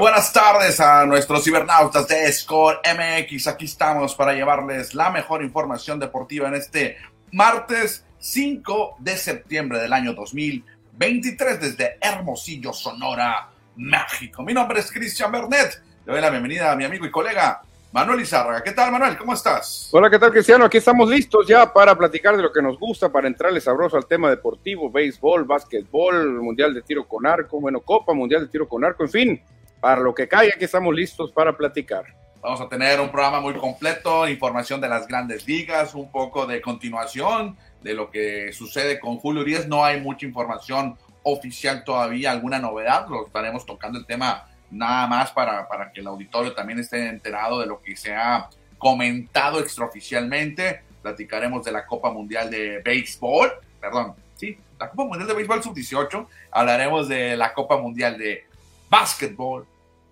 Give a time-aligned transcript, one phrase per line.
[0.00, 3.48] buenas tardes a nuestros cibernautas de Score MX.
[3.48, 6.96] Aquí estamos para llevarles la mejor información deportiva en este
[7.32, 14.42] martes 5 de septiembre del año 2023 desde Hermosillo, Sonora, México.
[14.42, 15.82] Mi nombre es Cristian Bernet.
[16.06, 17.60] Le doy la bienvenida a mi amigo y colega
[17.92, 18.62] Manuel Izárraga.
[18.62, 19.18] ¿Qué tal, Manuel?
[19.18, 19.90] ¿Cómo estás?
[19.92, 20.64] Hola, ¿qué tal, Cristiano?
[20.64, 24.06] Aquí estamos listos ya para platicar de lo que nos gusta, para entrarle sabroso al
[24.06, 28.82] tema deportivo, béisbol, básquetbol, mundial de tiro con arco, bueno, Copa Mundial de Tiro con
[28.82, 29.42] Arco, en fin,
[29.80, 32.04] para lo que caiga, aquí estamos listos para platicar.
[32.42, 36.60] Vamos a tener un programa muy completo, información de las grandes ligas, un poco de
[36.62, 39.68] continuación de lo que sucede con Julio Urias.
[39.68, 45.32] No hay mucha información oficial todavía, alguna novedad, lo estaremos tocando el tema nada más
[45.32, 48.48] para, para que el auditorio también esté enterado de lo que se ha
[48.78, 50.82] comentado extraoficialmente.
[51.02, 56.26] Platicaremos de la Copa Mundial de Béisbol, perdón, sí, la Copa Mundial de Béisbol sub-18.
[56.52, 58.46] Hablaremos de la Copa Mundial de
[58.88, 59.66] Básquetbol,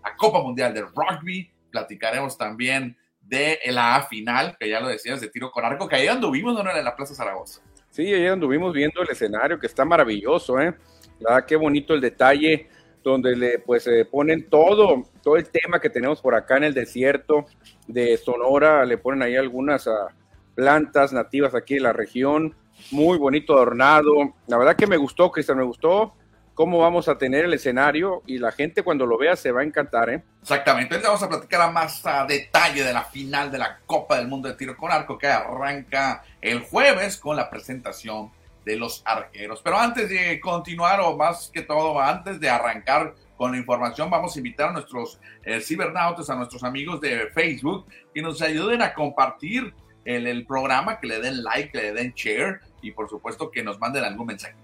[0.09, 1.51] la Copa Mundial de Rugby.
[1.71, 6.07] Platicaremos también de la final, que ya lo decías, de tiro con arco, que ahí
[6.07, 6.71] anduvimos, ¿no?
[6.71, 7.61] En la Plaza Zaragoza.
[7.91, 10.75] Sí, ahí anduvimos viendo el escenario, que está maravilloso, ¿eh?
[11.21, 12.69] La qué bonito el detalle
[13.03, 16.75] donde le pues se ponen todo, todo el tema que tenemos por acá en el
[16.75, 17.47] desierto
[17.87, 20.09] de Sonora, le ponen ahí algunas uh,
[20.55, 22.55] plantas nativas aquí de la región,
[22.91, 24.35] muy bonito adornado.
[24.47, 26.15] La verdad que me gustó, Cristian, me gustó
[26.59, 29.63] cómo vamos a tener el escenario y la gente cuando lo vea se va a
[29.63, 30.25] encantar, ¿eh?
[30.43, 34.17] Exactamente, entonces vamos a platicar a más a detalle de la final de la Copa
[34.17, 38.33] del Mundo de Tiro con Arco que arranca el jueves con la presentación
[38.65, 39.61] de los arqueros.
[39.63, 44.35] Pero antes de continuar, o más que todo, antes de arrancar con la información, vamos
[44.35, 48.95] a invitar a nuestros eh, cibernautas, a nuestros amigos de Facebook, que nos ayuden a
[48.95, 49.73] compartir
[50.05, 53.63] el, el, programa, que le den like, que le den share y por supuesto que
[53.63, 54.57] nos manden algún mensaje.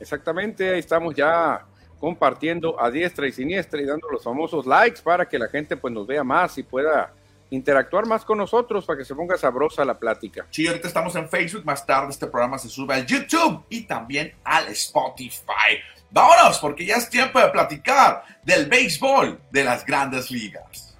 [0.00, 1.64] Exactamente, ahí estamos ya
[2.00, 5.92] compartiendo a diestra y siniestra y dando los famosos likes para que la gente pues
[5.92, 7.12] nos vea más y pueda
[7.50, 10.46] interactuar más con nosotros para que se ponga sabrosa la plática.
[10.50, 14.32] Sí, ahorita estamos en Facebook, más tarde este programa se sube a YouTube y también
[14.44, 15.78] al Spotify.
[16.10, 20.96] Vámonos, porque ya es tiempo de platicar del béisbol de las grandes ligas.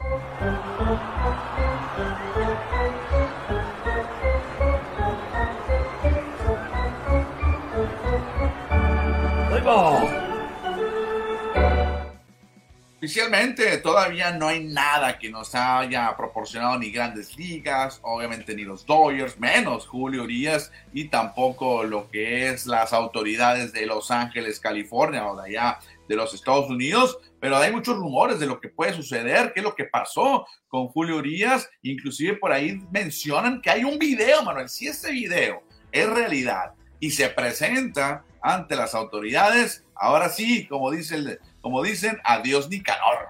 [12.98, 18.84] Oficialmente todavía no hay nada que nos haya proporcionado ni grandes ligas, obviamente ni los
[18.84, 25.26] Dodgers, menos Julio Urias y tampoco lo que es las autoridades de Los Ángeles, California
[25.26, 25.78] o de allá
[26.08, 29.64] de los Estados Unidos, pero hay muchos rumores de lo que puede suceder, qué es
[29.64, 34.68] lo que pasó con Julio Urias, inclusive por ahí mencionan que hay un video, Manuel,
[34.68, 35.62] si ese video
[35.92, 42.18] es realidad y se presenta ante las autoridades, ahora sí, como dice el como dicen,
[42.24, 43.28] adiós Nicanor.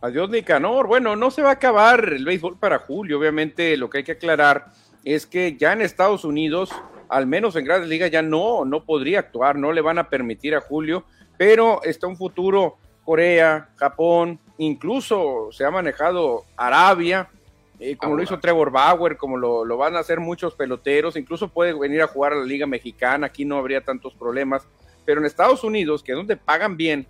[0.00, 0.86] Adiós Nicanor.
[0.86, 3.18] Bueno, no se va a acabar el béisbol para julio.
[3.18, 4.66] Obviamente lo que hay que aclarar
[5.04, 6.70] es que ya en Estados Unidos,
[7.08, 10.54] al menos en grandes ligas, ya no, no podría actuar, no le van a permitir
[10.54, 11.04] a Julio,
[11.36, 17.28] pero está un futuro Corea, Japón, incluso se ha manejado Arabia,
[17.80, 21.48] eh, como lo hizo Trevor Bauer, como lo, lo, van a hacer muchos peloteros, incluso
[21.48, 24.66] puede venir a jugar a la Liga Mexicana, aquí no habría tantos problemas,
[25.04, 27.06] pero en Estados Unidos, que es donde pagan bien,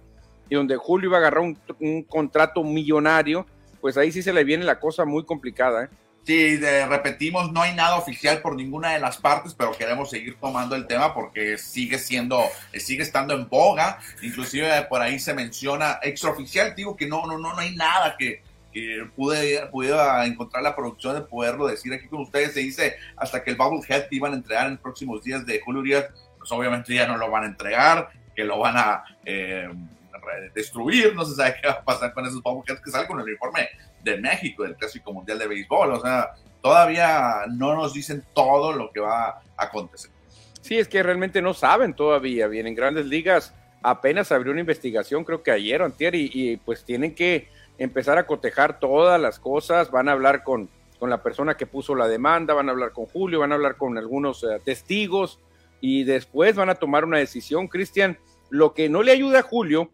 [0.49, 3.46] y donde Julio iba a agarrar un, un, contrato millonario,
[3.81, 5.84] pues ahí sí se le viene la cosa muy complicada.
[5.84, 5.88] ¿eh?
[6.25, 10.37] Sí, de, repetimos, no hay nada oficial por ninguna de las partes, pero queremos seguir
[10.40, 13.99] tomando el tema porque sigue siendo, sigue estando en boga.
[14.22, 18.43] Inclusive por ahí se menciona extraoficial, digo que no, no, no, no hay nada que,
[18.75, 19.62] que pude,
[20.26, 22.53] encontrar la producción de poderlo decir aquí con ustedes.
[22.53, 26.06] Se dice hasta que el Bubblehead iban a entregar en próximos días de Julio Urias,
[26.37, 29.71] pues obviamente ya no lo van a entregar, que lo van a eh,
[30.55, 33.26] destruir, no se sabe qué va a pasar con esos Bubbleheads que salen con el
[33.26, 33.69] uniforme
[34.03, 38.91] de México, del Clásico Mundial de Béisbol, o sea, todavía no nos dicen todo lo
[38.91, 40.11] que va a acontecer.
[40.61, 45.25] Sí, es que realmente no saben todavía, bien, en grandes ligas apenas abrió una investigación,
[45.25, 47.49] creo que ayer o antier, y pues tienen que
[47.79, 50.69] empezar a cotejar todas las cosas, van a hablar con,
[50.99, 53.76] con la persona que puso la demanda, van a hablar con Julio, van a hablar
[53.76, 55.41] con algunos uh, testigos
[55.81, 57.69] y después van a tomar una decisión.
[57.69, 58.19] Cristian,
[58.50, 59.91] lo que no le ayuda a Julio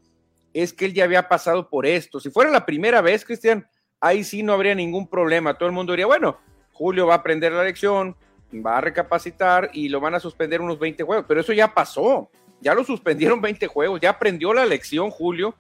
[0.53, 2.21] es que él ya había pasado por esto.
[2.21, 3.67] Si fuera la primera vez, Cristian,
[4.01, 5.55] ahí sí no habría ningún problema.
[5.55, 6.39] Todo el mundo diría, bueno,
[6.73, 8.17] Julio va a aprender la lección,
[8.55, 11.25] va a recapacitar y lo van a suspender unos 20 juegos.
[11.27, 12.31] Pero eso ya pasó.
[12.61, 15.55] Ya lo suspendieron 20 juegos, ya aprendió la lección Julio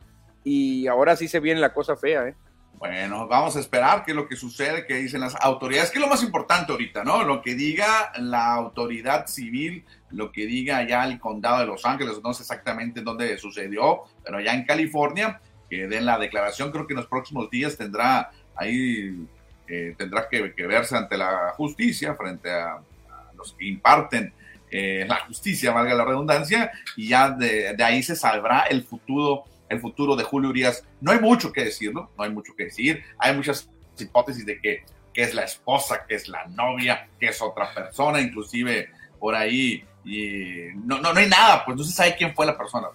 [0.44, 2.34] y ahora sí se viene la cosa fea, ¿eh?
[2.80, 6.02] Bueno, vamos a esperar qué es lo que sucede, qué dicen las autoridades, que es
[6.02, 7.22] lo más importante ahorita, ¿no?
[7.24, 12.22] Lo que diga la autoridad civil, lo que diga ya el condado de Los Ángeles,
[12.24, 16.72] no sé exactamente dónde sucedió, pero ya en California, que den la declaración.
[16.72, 19.26] Creo que en los próximos días tendrá ahí,
[19.68, 22.78] eh, tendrá que, verse ante la justicia, frente a,
[23.36, 24.32] los que imparten
[24.70, 29.44] eh, la justicia, valga la redundancia, y ya de, de, ahí se sabrá el futuro,
[29.70, 30.84] el futuro de Julio Urias.
[31.00, 33.02] No hay mucho que decirlo, no hay mucho que decir.
[33.18, 34.84] Hay muchas hipótesis de que,
[35.14, 39.84] que es la esposa, que es la novia, que es otra persona, inclusive por ahí,
[40.04, 42.88] y no, no, no hay nada, pues no se sabe quién fue la persona.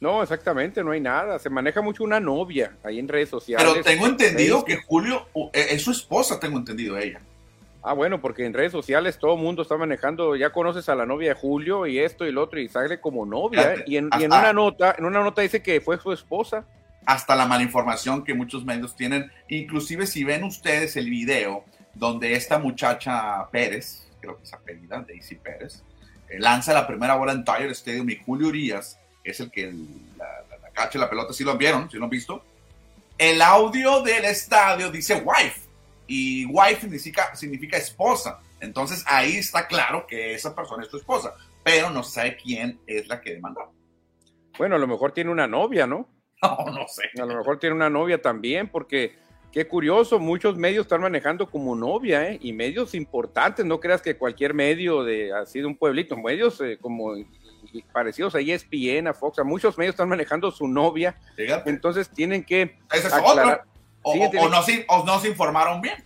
[0.00, 1.38] No, exactamente, no hay nada.
[1.38, 3.66] Se maneja mucho una novia ahí en redes sociales.
[3.68, 7.20] Pero tengo entendido que Julio e, es su esposa, tengo entendido ella.
[7.88, 11.06] Ah, bueno, porque en redes sociales todo el mundo está manejando, ya conoces a la
[11.06, 13.76] novia de Julio y esto y lo otro, y sale como novia.
[13.76, 13.84] ¿eh?
[13.86, 16.66] y, en, y en, una nota, en una nota dice que fue su esposa.
[17.06, 19.32] Hasta la malinformación que muchos medios tienen.
[19.48, 21.64] Inclusive si ven ustedes el video
[21.94, 25.82] donde esta muchacha Pérez, creo que es apellida, Daisy Pérez,
[26.28, 29.72] eh, lanza la primera bola en Tiger Stadium y Julio Urias es el que
[30.18, 30.26] la,
[30.60, 32.44] la, cacha la pelota, si lo vieron, si lo han visto.
[33.16, 35.67] El audio del estadio dice wife
[36.08, 38.40] y wife significa, significa esposa.
[38.60, 43.06] Entonces ahí está claro que esa persona es tu esposa, pero no sabe quién es
[43.06, 43.72] la que demandó.
[44.56, 46.08] Bueno, a lo mejor tiene una novia, ¿no?
[46.42, 47.02] No, no sé.
[47.20, 49.16] A lo mejor tiene una novia también, porque
[49.52, 52.38] qué curioso, muchos medios están manejando como novia, ¿eh?
[52.40, 56.78] Y medios importantes, no creas que cualquier medio de así de un pueblito, medios eh,
[56.80, 57.14] como
[57.92, 61.16] parecidos a ESPN, a Fox, a muchos medios están manejando su novia.
[61.66, 62.78] Entonces tienen que.
[62.92, 63.66] Esa es otra.
[64.02, 64.14] O,
[65.04, 66.04] no, se, informaron bien.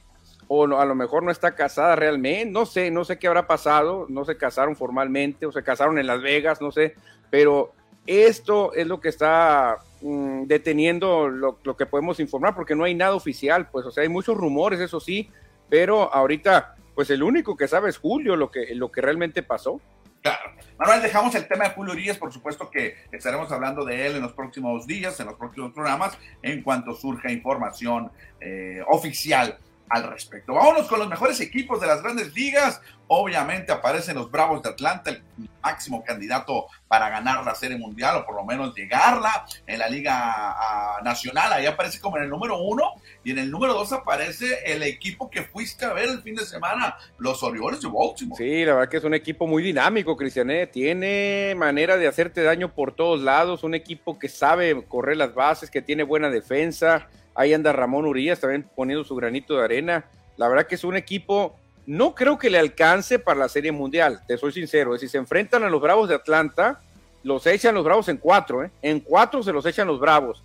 [0.48, 2.50] O a lo mejor no está casada realmente.
[2.50, 4.06] No sé, no sé qué habrá pasado.
[4.08, 6.94] No se casaron formalmente o se casaron en Las Vegas, no sé.
[7.30, 7.72] Pero
[8.06, 12.94] esto es lo que está mm, deteniendo lo, lo, que podemos informar, porque no hay
[12.94, 13.68] nada oficial.
[13.70, 15.30] Pues, o sea, hay muchos rumores, eso sí.
[15.68, 19.80] Pero ahorita, pues el único que sabe es Julio, lo que, lo que realmente pasó.
[20.22, 20.52] Claro.
[20.78, 24.22] Manuel, dejamos el tema de Julio Urias, por supuesto que estaremos hablando de él en
[24.22, 28.10] los próximos días, en los próximos programas, en cuanto surja información
[28.40, 29.58] eh, oficial
[29.88, 30.54] al respecto.
[30.54, 32.80] Vámonos con los mejores equipos de las grandes ligas.
[33.08, 35.22] Obviamente aparecen los Bravos de Atlanta, el
[35.62, 40.98] máximo candidato para ganar la Serie Mundial o por lo menos llegarla en la Liga
[41.04, 41.52] Nacional.
[41.52, 45.28] Ahí aparece como en el número uno y en el número dos aparece el equipo
[45.28, 48.42] que fuiste a ver el fin de semana, los Orioles de Baltimore.
[48.42, 50.66] Sí, la verdad que es un equipo muy dinámico, Cristiané.
[50.66, 55.70] Tiene manera de hacerte daño por todos lados, un equipo que sabe correr las bases,
[55.70, 60.04] que tiene buena defensa Ahí anda Ramón Urias también poniendo su granito de arena.
[60.36, 64.20] La verdad que es un equipo, no creo que le alcance para la Serie Mundial,
[64.26, 64.96] te soy sincero.
[64.98, 66.80] Si se enfrentan a los Bravos de Atlanta,
[67.22, 68.70] los echan los Bravos en cuatro, ¿eh?
[68.82, 70.42] En cuatro se los echan los Bravos.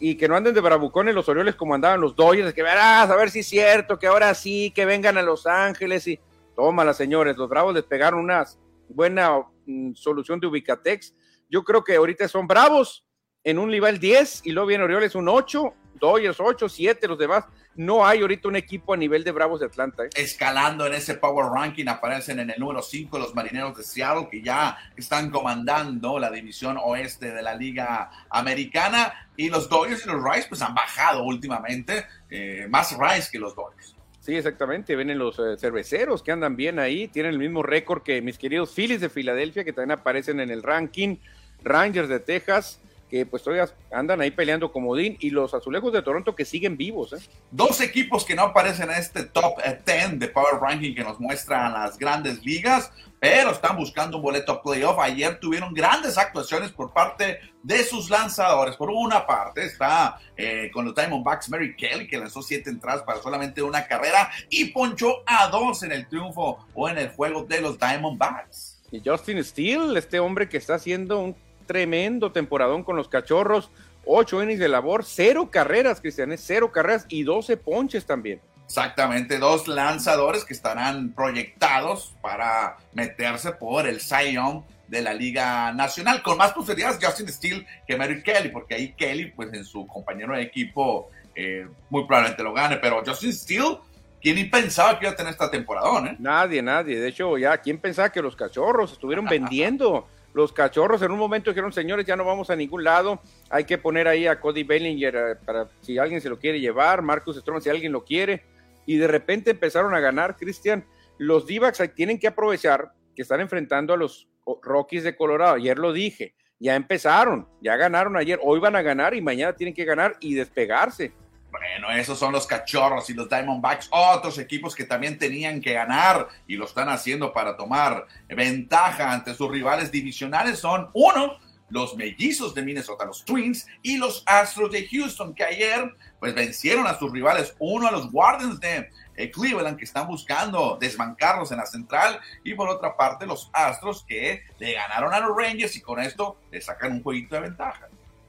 [0.00, 3.16] Y que no anden de bravucones los Orioles como andaban los Dodgers, que verás, a
[3.16, 6.18] ver si es cierto, que ahora sí, que vengan a Los Ángeles y...
[6.56, 8.44] Tómala, señores, los Bravos les pegaron una
[8.88, 11.14] buena mm, solución de Ubicatex.
[11.50, 13.04] Yo creo que ahorita son Bravos
[13.42, 17.44] en un nivel 10 y luego viene Orioles un 8 Dodgers 8, 7, los demás.
[17.76, 20.04] No hay ahorita un equipo a nivel de Bravos de Atlanta.
[20.04, 20.10] ¿eh?
[20.14, 24.42] Escalando en ese Power Ranking aparecen en el número 5 los Marineros de Seattle que
[24.42, 30.22] ya están comandando la división oeste de la Liga Americana y los Dodgers y los
[30.22, 33.96] Rice pues han bajado últimamente, eh, más Rice que los Dodgers.
[34.20, 34.96] Sí, exactamente.
[34.96, 37.08] Vienen los eh, cerveceros que andan bien ahí.
[37.08, 40.62] Tienen el mismo récord que mis queridos Phillies de Filadelfia, que también aparecen en el
[40.62, 41.16] ranking.
[41.64, 46.02] Rangers de Texas, que pues todavía andan ahí peleando como Dean y los azulejos de
[46.02, 47.12] Toronto que siguen vivos.
[47.12, 47.18] ¿eh?
[47.50, 51.20] Dos equipos que no aparecen en este top 10 eh, de Power Ranking que nos
[51.20, 54.98] muestran las grandes ligas, pero están buscando un boleto a playoff.
[54.98, 58.76] Ayer tuvieron grandes actuaciones por parte de sus lanzadores.
[58.76, 63.22] Por una parte está eh, con los Diamondbacks Mary Kelly, que lanzó siete entradas para
[63.22, 67.60] solamente una carrera y ponchó a dos en el triunfo o en el juego de
[67.60, 68.82] los Diamondbacks.
[68.90, 73.70] Y Justin Steele, este hombre que está haciendo un tremendo temporadón con los cachorros,
[74.06, 78.40] ocho innings de labor, cero carreras, Cristianes, cero carreras y doce ponches también.
[78.66, 86.22] Exactamente, dos lanzadores que estarán proyectados para meterse por el Zion de la Liga Nacional,
[86.22, 90.34] con más posibilidades Justin Steele que Mary Kelly, porque ahí Kelly, pues en su compañero
[90.34, 93.78] de equipo, eh, muy probablemente lo gane, pero Justin Steele,
[94.20, 96.06] ¿quién pensaba que iba a tener esta temporada?
[96.06, 96.16] Eh?
[96.18, 96.98] Nadie, nadie.
[96.98, 101.50] De hecho, ya, ¿quién pensaba que los cachorros estuvieron vendiendo los cachorros en un momento
[101.50, 105.14] dijeron, señores, ya no vamos a ningún lado, hay que poner ahí a Cody Bellinger
[105.16, 108.42] eh, para si alguien se lo quiere llevar, Marcus Stroman si alguien lo quiere,
[108.84, 110.84] y de repente empezaron a ganar, Cristian,
[111.18, 111.60] los d
[111.94, 114.28] tienen que aprovechar que están enfrentando a los
[114.62, 119.14] Rockies de Colorado, ayer lo dije, ya empezaron, ya ganaron ayer, hoy van a ganar
[119.14, 121.12] y mañana tienen que ganar y despegarse.
[121.54, 126.26] Bueno, esos son los cachorros y los Diamondbacks, otros equipos que también tenían que ganar
[126.48, 130.58] y lo están haciendo para tomar ventaja ante sus rivales divisionales.
[130.58, 135.94] Son uno, los mellizos de Minnesota, los Twins y los Astros de Houston, que ayer
[136.18, 140.76] pues vencieron a sus rivales, uno a los Guardians de eh, Cleveland, que están buscando
[140.80, 145.36] desbancarlos en la central, y por otra parte los Astros que le ganaron a los
[145.36, 147.86] Rangers y con esto le sacan un jueguito de ventaja.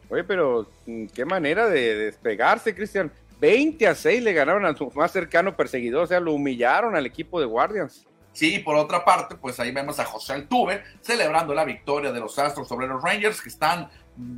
[0.09, 3.11] Oye, pero mm, qué manera de despegarse, Cristian.
[3.39, 7.05] 20 a 6 le ganaron a su más cercano perseguidor, o sea, lo humillaron al
[7.05, 8.05] equipo de Guardians.
[8.31, 12.37] Sí, por otra parte, pues ahí vemos a José Altuve celebrando la victoria de los
[12.37, 13.89] Astros sobre los Rangers, que están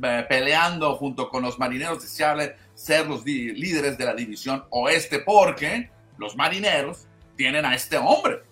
[0.04, 5.18] eh, peleando junto con los Marineros de Seattle ser los líderes de la división oeste,
[5.18, 8.42] porque los Marineros tienen a este hombre,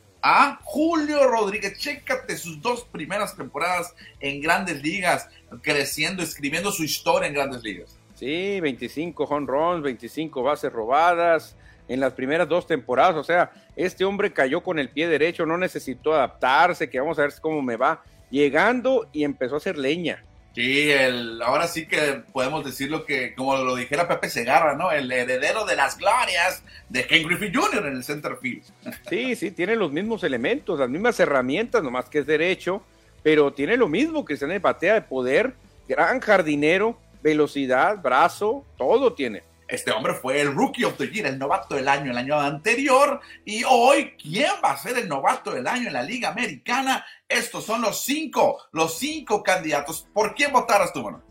[0.64, 1.78] Julio Rodríguez.
[1.78, 5.28] Chécate sus dos primeras temporadas en grandes ligas,
[5.62, 7.99] creciendo, escribiendo su historia en grandes ligas.
[8.14, 11.56] Sí, 25 home runs, 25 bases robadas
[11.88, 13.16] en las primeras dos temporadas.
[13.16, 17.23] O sea, este hombre cayó con el pie derecho, no necesitó adaptarse, que vamos a
[17.23, 18.02] ver cómo me va.
[18.30, 20.25] Llegando y empezó a hacer leña.
[20.56, 24.90] Sí, el, ahora sí que podemos decirlo que, como lo dijera Pepe Segarra, ¿no?
[24.90, 27.86] El heredero de las glorias de Ken Griffey Jr.
[27.88, 28.62] en el center field.
[29.10, 32.80] Sí, sí, tiene los mismos elementos, las mismas herramientas, nomás que es derecho,
[33.22, 35.52] pero tiene lo mismo, que en batea de poder,
[35.86, 39.42] gran jardinero, velocidad, brazo, todo tiene.
[39.68, 43.20] Este hombre fue el Rookie of the Year, el novato del año el año anterior.
[43.44, 47.04] Y hoy, ¿quién va a ser el novato del año en la Liga Americana?
[47.28, 50.08] Estos son los cinco, los cinco candidatos.
[50.12, 51.23] ¿Por quién votarás tú, Manuel?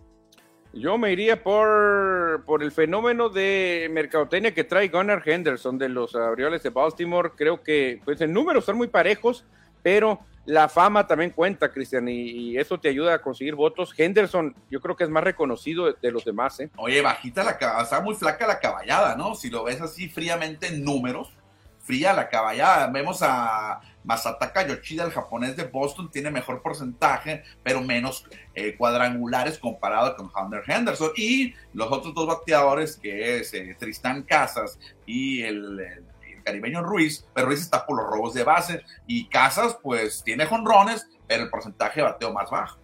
[0.74, 6.13] Yo me iría por, por el fenómeno de mercadotecnia que trae Gunnar Henderson de los
[6.15, 7.32] Orioles de Baltimore.
[7.38, 9.46] Creo que pues en números son muy parejos,
[9.82, 13.94] pero la fama también cuenta, Cristian, y, eso te ayuda a conseguir votos.
[13.98, 16.60] Henderson, yo creo que es más reconocido de, los demás.
[16.60, 16.70] ¿eh?
[16.78, 19.36] Oye, bajita la caballada, está muy flaca la caballada, ¿no?
[19.36, 21.34] Si lo ves así fríamente en números,
[21.80, 22.88] fría la caballada.
[22.88, 29.58] Vemos a Masataka Yoshida, el japonés de Boston, tiene mejor porcentaje, pero menos eh, cuadrangulares
[29.58, 31.12] comparado con Hunter Henderson.
[31.16, 36.04] Y los otros dos bateadores, que es eh, Tristan Casas y el
[36.46, 41.08] caribeño Ruiz, pero Ruiz está por los robos de base y Casas pues tiene jonrones,
[41.28, 42.80] pero el porcentaje de bateo más bajo.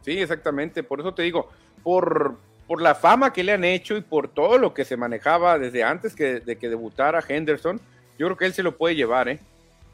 [0.00, 1.50] Sí, exactamente, por eso te digo,
[1.84, 5.58] por, por la fama que le han hecho y por todo lo que se manejaba
[5.58, 7.80] desde antes que, de que debutara Henderson,
[8.18, 9.38] yo creo que él se lo puede llevar, ¿eh?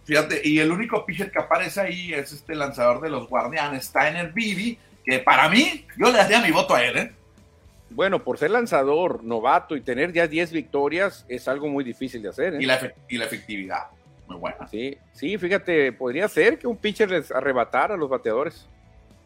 [0.05, 4.33] Fíjate, y el único pitcher que aparece ahí es este lanzador de los Guardianes, Steiner
[4.33, 7.13] Bibi, que para mí, yo le daría mi voto a él, ¿eh?
[7.91, 12.29] Bueno, por ser lanzador, novato y tener ya 10 victorias es algo muy difícil de
[12.29, 12.55] hacer.
[12.55, 12.59] ¿eh?
[12.61, 13.87] Y, la y, la efectividad,
[14.27, 14.69] muy buena.
[14.69, 18.69] Sí, sí, fíjate, podría ser que un pitcher les arrebatara a los bateadores.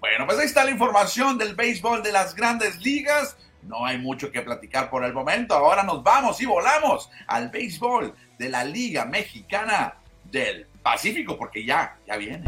[0.01, 3.37] Bueno, pues ahí está la información del béisbol de las grandes ligas.
[3.63, 5.55] No hay mucho que platicar por el momento.
[5.55, 11.97] Ahora nos vamos y volamos al béisbol de la Liga Mexicana del Pacífico, porque ya,
[12.07, 12.43] ya viene.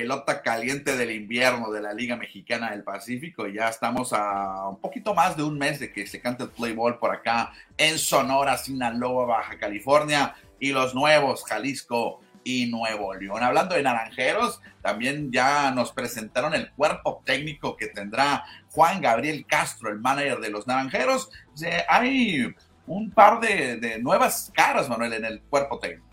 [0.00, 3.46] Pelota caliente del invierno de la Liga Mexicana del Pacífico.
[3.46, 6.72] Ya estamos a un poquito más de un mes de que se cante el play
[6.72, 13.42] ball por acá en Sonora, Sinaloa, Baja California y los nuevos Jalisco y Nuevo León.
[13.42, 19.90] Hablando de naranjeros, también ya nos presentaron el cuerpo técnico que tendrá Juan Gabriel Castro,
[19.90, 21.30] el manager de los naranjeros.
[21.90, 22.54] Hay
[22.86, 26.09] un par de, de nuevas caras, Manuel, en el cuerpo técnico.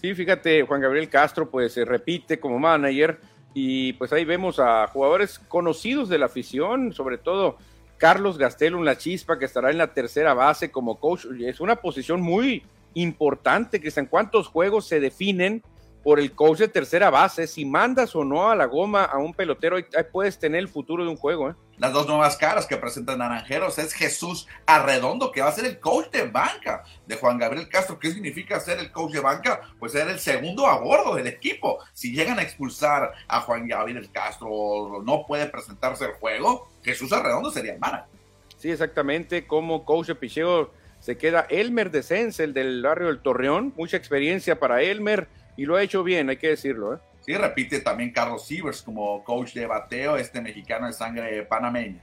[0.00, 3.20] Sí, fíjate, Juan Gabriel Castro pues se repite como manager
[3.52, 7.58] y pues ahí vemos a jugadores conocidos de la afición, sobre todo
[7.98, 11.26] Carlos Gastelum, la chispa, que estará en la tercera base como coach.
[11.40, 12.62] Es una posición muy
[12.94, 15.62] importante, en cuántos juegos se definen
[16.02, 17.46] por el coach de tercera base.
[17.46, 21.04] Si mandas o no a la goma a un pelotero, ahí puedes tener el futuro
[21.04, 21.50] de un juego.
[21.50, 21.54] ¿eh?
[21.80, 25.80] Las dos nuevas caras que presentan Naranjeros es Jesús Arredondo, que va a ser el
[25.80, 27.98] coach de banca de Juan Gabriel Castro.
[27.98, 29.62] ¿Qué significa ser el coach de banca?
[29.78, 31.78] Pues ser el segundo a bordo del equipo.
[31.94, 37.50] Si llegan a expulsar a Juan Gabriel Castro no puede presentarse el juego, Jesús Arredondo
[37.50, 38.10] sería el manager.
[38.58, 39.46] Sí, exactamente.
[39.46, 43.72] Como coach de picheo se queda Elmer Desens, el del barrio del Torreón.
[43.74, 46.96] Mucha experiencia para Elmer y lo ha hecho bien, hay que decirlo.
[46.96, 46.98] ¿eh?
[47.20, 52.00] Sí, repite también Carlos Sievers como coach de bateo, este mexicano de sangre panameña.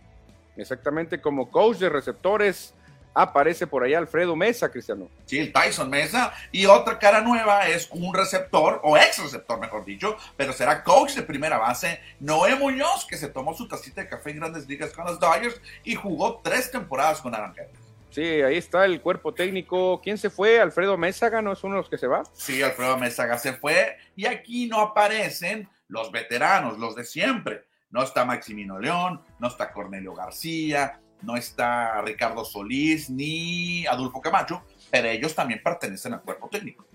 [0.55, 2.74] Exactamente, como coach de receptores
[3.17, 5.09] aparece por ahí Alfredo Mesa, Cristiano.
[5.25, 6.33] Sí, el Tyson Mesa.
[6.51, 11.15] Y otra cara nueva es un receptor, o ex receptor, mejor dicho, pero será coach
[11.15, 14.93] de primera base, Noé Muñoz, que se tomó su tacita de café en grandes ligas
[14.93, 17.87] con los Dodgers y jugó tres temporadas con Naranjeros.
[18.17, 20.01] Sí, ahí está el cuerpo técnico.
[20.01, 20.59] ¿Quién se fue?
[20.59, 22.24] Alfredo Mésaga, ¿no es uno de los que se va?
[22.33, 23.95] Sí, Alfredo Mésaga se fue.
[24.15, 27.65] Y aquí no aparecen los veteranos, los de siempre.
[27.91, 34.63] No está Maximino León, no está Cornelio García, no está Ricardo Solís ni Adolfo Camacho,
[34.89, 36.88] pero ellos también pertenecen al cuerpo técnico.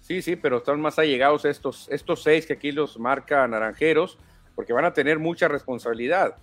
[0.00, 4.16] Sí, sí, pero están más allegados estos, estos seis que aquí los marca Naranjeros,
[4.54, 6.36] porque van a tener mucha responsabilidad.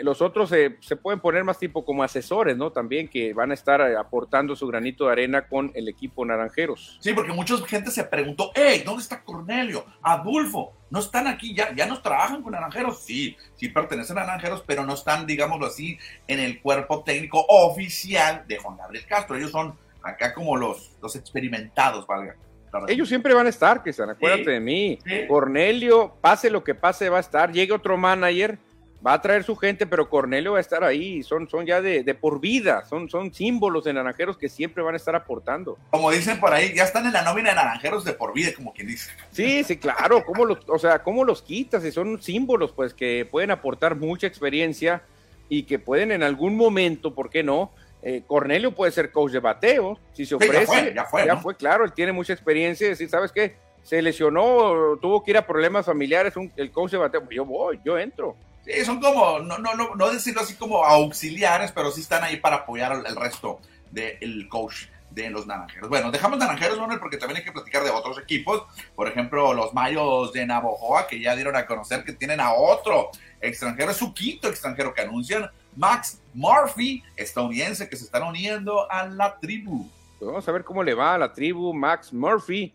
[0.00, 2.72] Los otros se pueden poner más tipo como asesores, ¿no?
[2.72, 6.98] También que van a estar eh, aportando su granito de arena con el equipo Naranjeros.
[7.00, 9.84] Sí, porque mucha gente se preguntó, hey, ¿dónde está Cornelio?
[10.02, 11.54] Adulfo, ¿no están aquí?
[11.54, 13.02] ¿Ya, ya nos trabajan con Naranjeros?
[13.04, 18.44] Sí, sí pertenecen a Naranjeros, pero no están, digámoslo así, en el cuerpo técnico oficial
[18.48, 19.36] de Juan Gabriel Castro.
[19.36, 22.36] Ellos son acá como los, los experimentados, valga.
[22.88, 24.98] Ellos siempre van a estar, Cristian, acuérdate de mí.
[25.28, 27.52] Cornelio, pase lo que pase, va a estar.
[27.52, 28.58] Llegue otro manager,
[29.04, 31.22] va a traer su gente, pero Cornelio va a estar ahí.
[31.22, 34.94] Son, son ya de, de, por vida, son, son símbolos de naranjeros que siempre van
[34.94, 35.78] a estar aportando.
[35.90, 38.72] Como dicen por ahí, ya están en la nómina de naranjeros de por vida, como
[38.72, 39.10] quien dice.
[39.30, 40.24] Sí, sí, claro.
[40.24, 41.84] ¿Cómo los, o sea, ¿cómo los quitas?
[41.84, 45.02] Y son símbolos, pues, que pueden aportar mucha experiencia
[45.48, 47.72] y que pueden en algún momento, ¿por qué no?
[48.02, 50.92] Eh, Cornelio puede ser coach de bateo, si se ofrece.
[50.94, 52.88] ya fue, ya fue, claro, él tiene mucha experiencia.
[52.88, 53.56] Decir, ¿sabes qué?
[53.82, 57.28] Se lesionó, tuvo que ir a problemas familiares, el coach de bateo.
[57.30, 58.36] Yo voy, yo entro.
[58.64, 62.38] Sí, son como, no, no, no, no decirlo así como auxiliares, pero sí están ahí
[62.38, 65.88] para apoyar al, resto del coach de los naranjeros.
[65.88, 68.64] Bueno, dejamos naranjeros, Manuel, porque también hay que platicar de otros equipos.
[68.94, 73.10] Por ejemplo, los Mayos de Navojoa, que ya dieron a conocer que tienen a otro
[73.40, 79.06] extranjero, es su quinto extranjero que anuncian Max Murphy, estadounidense, que se están uniendo a
[79.06, 79.88] la tribu.
[80.18, 82.72] Pues vamos a ver cómo le va a la tribu Max Murphy.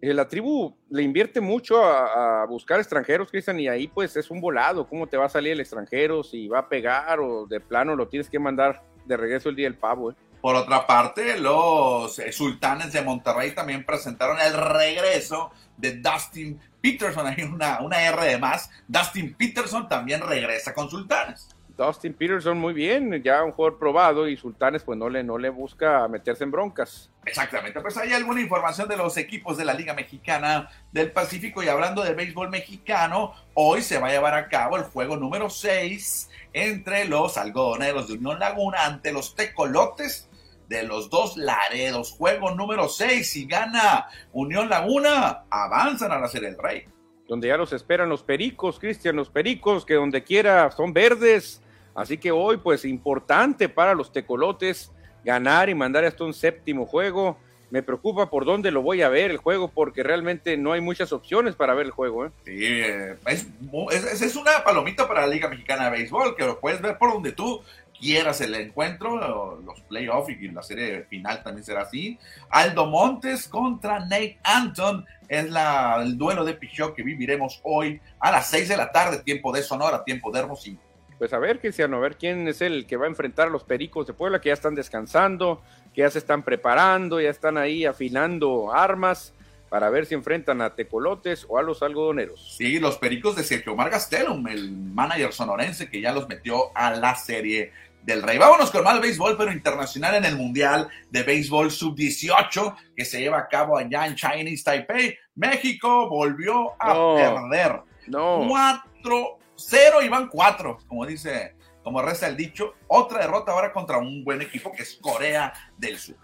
[0.00, 4.40] Eh, la tribu le invierte mucho a, buscar extranjeros, Cristian, y ahí pues es un
[4.40, 4.86] volado.
[4.86, 6.22] ¿Cómo te va a salir el extranjero?
[6.22, 9.66] Si va a pegar o de plano lo tienes que mandar de regreso el día
[9.66, 10.12] del pavo.
[10.12, 10.14] Eh.
[10.40, 17.26] Por otra parte, los eh, sultanes de Monterrey también presentaron el regreso de Dustin Peterson.
[17.26, 18.70] Hay una, una R de más.
[18.86, 21.48] Dustin Peterson también regresa con sultanes.
[21.78, 25.48] Dustin Peterson muy bien, ya un jugador probado y Sultanes pues no le, no le
[25.48, 27.08] busca meterse en broncas.
[27.24, 31.68] Exactamente, pues hay alguna información de los equipos de la Liga Mexicana del Pacífico y
[31.68, 36.28] hablando de béisbol mexicano, hoy se va a llevar a cabo el juego número 6
[36.52, 40.28] entre los algodoneros de Unión Laguna ante los tecolotes
[40.68, 42.10] de los dos Laredos.
[42.10, 46.88] Juego número 6, si gana Unión Laguna, avanzan a la Serie del Rey
[47.28, 51.60] donde ya los esperan los pericos, Cristian, los pericos, que donde quiera son verdes,
[51.98, 54.92] Así que hoy, pues importante para los tecolotes
[55.24, 57.36] ganar y mandar hasta un séptimo juego.
[57.70, 61.12] Me preocupa por dónde lo voy a ver el juego, porque realmente no hay muchas
[61.12, 62.26] opciones para ver el juego.
[62.26, 62.30] ¿eh?
[62.44, 66.98] Sí, eh, es, una palomita para la Liga Mexicana de Béisbol, que lo puedes ver
[66.98, 67.62] por donde tú
[67.98, 72.16] quieras el encuentro, los playoffs y la serie final también será así.
[72.48, 78.48] Aldo Montes contra Nate Anton es el duelo de Pichot que viviremos hoy a las
[78.50, 80.87] 6 de la tarde, tiempo de Sonora, tiempo de Hermosillo
[81.18, 83.64] pues a ver, Cristiano, a ver quién es el que va a enfrentar a los
[83.64, 87.84] Pericos de Puebla, que ya están descansando, que ya se están preparando, ya están ahí
[87.84, 89.34] afinando armas
[89.68, 92.56] para ver si enfrentan a Tecolotes o a los algodoneros.
[92.56, 96.92] Sí, los Pericos de Sergio Omar Gastelum, el manager sonorense que ya los metió a
[96.92, 98.38] la serie del Rey.
[98.38, 103.38] Vámonos con mal béisbol, pero internacional en el Mundial de Béisbol Sub-18 que se lleva
[103.38, 105.18] a cabo allá en Chinese Taipei.
[105.34, 107.80] México volvió a perder.
[108.06, 108.46] No.
[108.48, 112.74] Cuatro cero y van cuatro, como dice, como resta el dicho.
[112.86, 116.16] Otra derrota ahora contra un buen equipo que es Corea del Sur.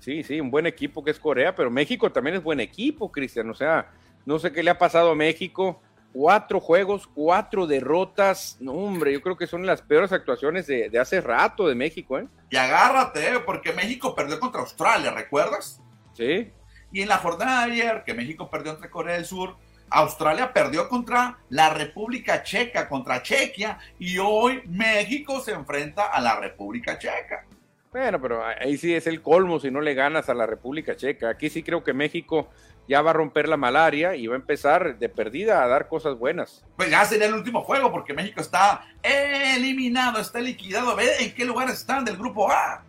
[0.00, 3.50] Sí, sí, un buen equipo que es Corea, pero México también es buen equipo, Cristian.
[3.50, 3.90] O sea,
[4.24, 5.82] no sé qué le ha pasado a México.
[6.12, 8.56] Cuatro juegos, cuatro derrotas.
[8.60, 12.18] No, hombre, yo creo que son las peores actuaciones de, de hace rato de México,
[12.18, 12.26] ¿eh?
[12.48, 13.40] Y agárrate, ¿eh?
[13.44, 15.82] porque México perdió contra Australia, ¿recuerdas?
[16.14, 16.50] Sí.
[16.92, 19.56] Y en la jornada de ayer, que México perdió entre Corea del Sur,
[19.90, 26.38] Australia perdió contra la República Checa, contra Chequia, y hoy México se enfrenta a la
[26.38, 27.44] República Checa.
[27.90, 31.30] Bueno, pero ahí sí es el colmo si no le ganas a la República Checa.
[31.30, 32.48] Aquí sí creo que México
[32.86, 36.18] ya va a romper la malaria y va a empezar de perdida a dar cosas
[36.18, 36.64] buenas.
[36.76, 40.96] Pues ya sería el último juego porque México está eliminado, está liquidado.
[40.96, 42.82] Ve en qué lugar están del grupo A.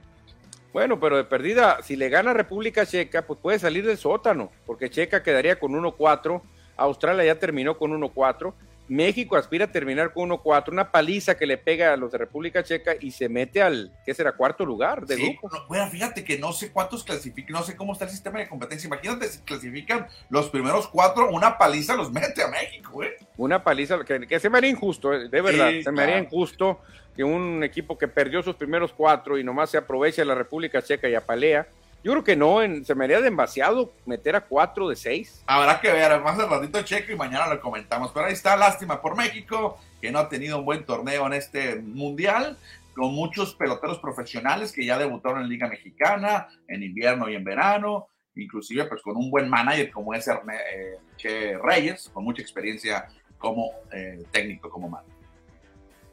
[0.73, 4.89] Bueno, pero de perdida, si le gana República Checa, pues puede salir del sótano, porque
[4.89, 6.41] Checa quedaría con 1-4
[6.83, 8.53] Australia ya terminó con 1-4.
[8.89, 12.63] México aspira a terminar con 1-4, una paliza que le pega a los de República
[12.63, 14.31] Checa y se mete al, ¿qué será?
[14.31, 18.05] Cuarto lugar de sí, bueno, fíjate que no sé cuántos clasifican, no sé cómo está
[18.05, 18.87] el sistema de competencia.
[18.87, 23.15] Imagínate si clasifican los primeros cuatro, una paliza los mete a México, ¿eh?
[23.37, 25.29] Una paliza, que, se me haría injusto, ¿eh?
[25.29, 26.79] de verdad, se me haría injusto
[27.15, 30.81] que un equipo que perdió sus primeros cuatro y nomás se aprovecha de la República
[30.81, 31.67] Checa y apalea
[32.03, 35.43] Yo creo que no, en, se me haría demasiado meter a cuatro de seis.
[35.45, 38.11] Habrá que ver, más al ratito checo y mañana lo comentamos.
[38.13, 41.75] Pero ahí está, lástima por México, que no ha tenido un buen torneo en este
[41.75, 42.57] mundial,
[42.95, 48.07] con muchos peloteros profesionales que ya debutaron en Liga Mexicana, en invierno y en verano,
[48.35, 53.07] inclusive pues con un buen manager como es Erne, eh, Che Reyes, con mucha experiencia
[53.37, 55.15] como eh, técnico, como manager.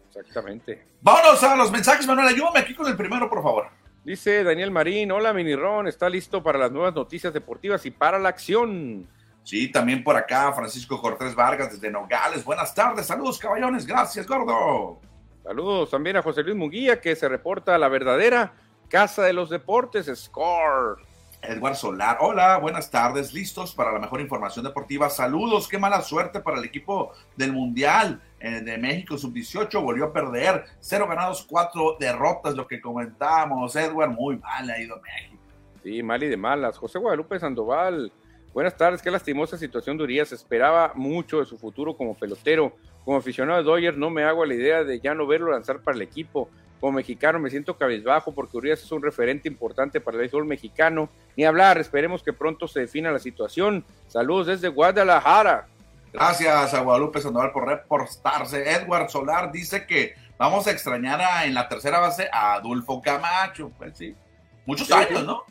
[0.09, 0.83] Exactamente.
[1.01, 3.69] Vámonos a los mensajes, Manuel, ayúdame aquí con el primero, por favor.
[4.07, 8.29] Dice Daniel Marín, hola Minirón, está listo para las nuevas noticias deportivas y para la
[8.29, 9.09] acción.
[9.43, 12.45] Sí, también por acá Francisco Cortés Vargas desde Nogales.
[12.45, 15.01] Buenas tardes, saludos caballones, gracias gordo.
[15.43, 18.55] Saludos también a José Luis Munguía que se reporta a la verdadera
[18.89, 21.03] Casa de los Deportes, Score.
[21.43, 25.11] Edward Solar, hola, buenas tardes, listos para la mejor información deportiva.
[25.11, 30.65] Saludos, qué mala suerte para el equipo del Mundial de México Sub-18, volvió a perder,
[30.81, 33.77] cero ganados, cuatro derrotas, lo que comentábamos.
[33.77, 35.43] Edward, muy mal ha ido México.
[35.83, 36.79] Sí, mal y de malas.
[36.79, 38.13] José Guadalupe Sandoval,
[38.53, 42.73] buenas tardes, qué lastimosa situación de Se esperaba mucho de su futuro como pelotero.
[43.05, 45.97] Como aficionado de Dodgers no me hago la idea de ya no verlo lanzar para
[45.97, 46.49] el equipo
[46.81, 51.09] como mexicano me siento cabizbajo porque Urias es un referente importante para el béisbol mexicano.
[51.37, 53.85] Ni hablar, esperemos que pronto se defina la situación.
[54.09, 55.69] Saludos desde Guadalajara.
[56.17, 58.71] Gracias a Guadalupe Sandoval por reportarse.
[58.71, 63.71] Edward Solar dice que vamos a extrañar en la tercera base a Adulfo Camacho.
[63.77, 64.17] Pues sí,
[64.65, 65.43] muchos años, ¿no?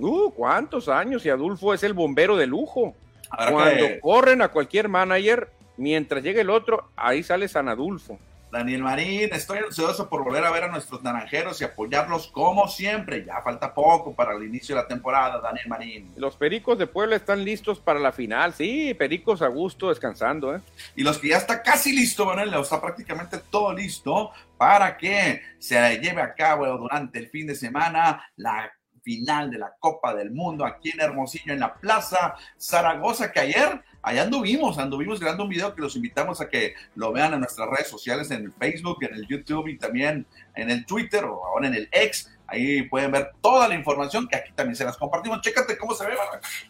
[0.00, 1.24] Uh, ¿cuántos años?
[1.24, 2.96] Y Adulfo es el bombero de lujo.
[3.30, 8.18] Cuando corren a cualquier manager, mientras llegue el otro, ahí sale San Adulfo.
[8.52, 13.24] Daniel Marín, estoy ansioso por volver a ver a nuestros naranjeros y apoyarlos como siempre.
[13.24, 16.12] Ya falta poco para el inicio de la temporada, Daniel Marín.
[16.16, 18.52] Los Pericos de Puebla están listos para la final.
[18.52, 20.60] Sí, Pericos a gusto descansando, ¿eh?
[20.94, 25.98] Y los que ya está casi listo, Manuel, está prácticamente todo listo para que se
[25.98, 28.70] lleve a cabo durante el fin de semana la
[29.02, 33.82] final de la Copa del Mundo aquí en Hermosillo, en la Plaza Zaragoza, que ayer
[34.02, 37.68] allá anduvimos, anduvimos grabando un video que los invitamos a que lo vean en nuestras
[37.68, 41.68] redes sociales, en el Facebook, en el YouTube y también en el Twitter o ahora
[41.68, 42.30] en el X.
[42.46, 45.40] Ahí pueden ver toda la información que aquí también se las compartimos.
[45.40, 46.14] Chécate cómo se ve,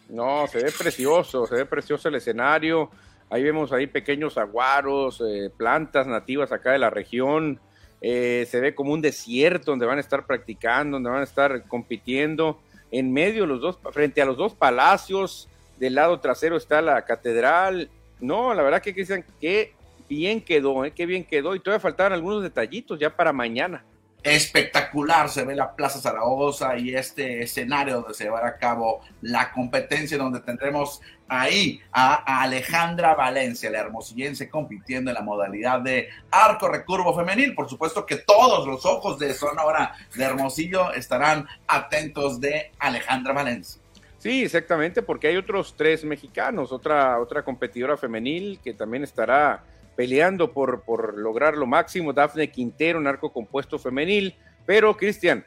[0.07, 2.89] No, se ve precioso, se ve precioso el escenario.
[3.29, 7.59] Ahí vemos ahí pequeños aguaros, eh, plantas nativas acá de la región.
[8.05, 11.63] Eh, se ve como un desierto donde van a estar practicando, donde van a estar
[11.67, 12.59] compitiendo.
[12.91, 15.47] En medio, los dos, frente a los dos palacios,
[15.79, 17.89] del lado trasero está la catedral.
[18.19, 19.73] No, la verdad que dicen que
[20.09, 20.91] bien quedó, ¿eh?
[20.91, 21.55] qué bien quedó.
[21.55, 23.85] Y todavía faltaban algunos detallitos ya para mañana
[24.23, 29.51] espectacular se ve la Plaza Zaragoza y este escenario donde se llevará a cabo la
[29.51, 36.69] competencia donde tendremos ahí a Alejandra Valencia, la hermosillense compitiendo en la modalidad de arco
[36.69, 37.53] recurvo femenil.
[37.53, 43.81] Por supuesto que todos los ojos de Sonora de Hermosillo estarán atentos de Alejandra Valencia.
[44.19, 49.63] Sí, exactamente, porque hay otros tres mexicanos, otra, otra competidora femenil que también estará
[49.95, 52.13] peleando por, por lograr lo máximo.
[52.13, 54.35] Dafne Quintero, un arco compuesto femenil.
[54.65, 55.45] Pero, Cristian,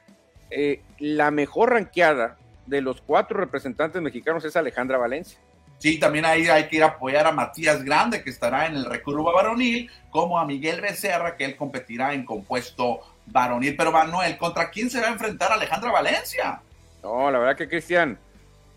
[0.51, 5.39] eh, la mejor ranqueada de los cuatro representantes mexicanos es Alejandra Valencia.
[5.79, 8.85] Sí, también ahí hay que ir a apoyar a Matías Grande, que estará en el
[8.87, 13.77] recurvo varonil, como a Miguel Becerra, que él competirá en compuesto varonil.
[13.77, 16.61] Pero Manuel, ¿contra quién se va a enfrentar Alejandra Valencia?
[17.03, 18.19] No, la verdad que Cristian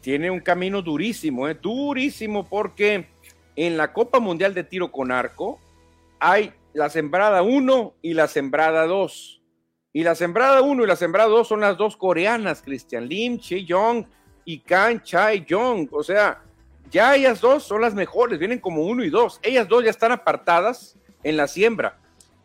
[0.01, 1.57] tiene un camino durísimo, ¿eh?
[1.59, 3.07] durísimo, porque
[3.65, 5.59] en la Copa Mundial de Tiro con Arco
[6.17, 9.41] hay la sembrada 1 y la sembrada 2.
[9.91, 14.05] Y la sembrada 1 y la sembrada 2 son las dos coreanas, Christian Lim Chae-young
[14.45, 15.89] y Kan Chae-young.
[15.91, 16.41] O sea,
[16.89, 19.41] ya ellas dos son las mejores, vienen como 1 y 2.
[19.43, 21.99] Ellas dos ya están apartadas en la siembra.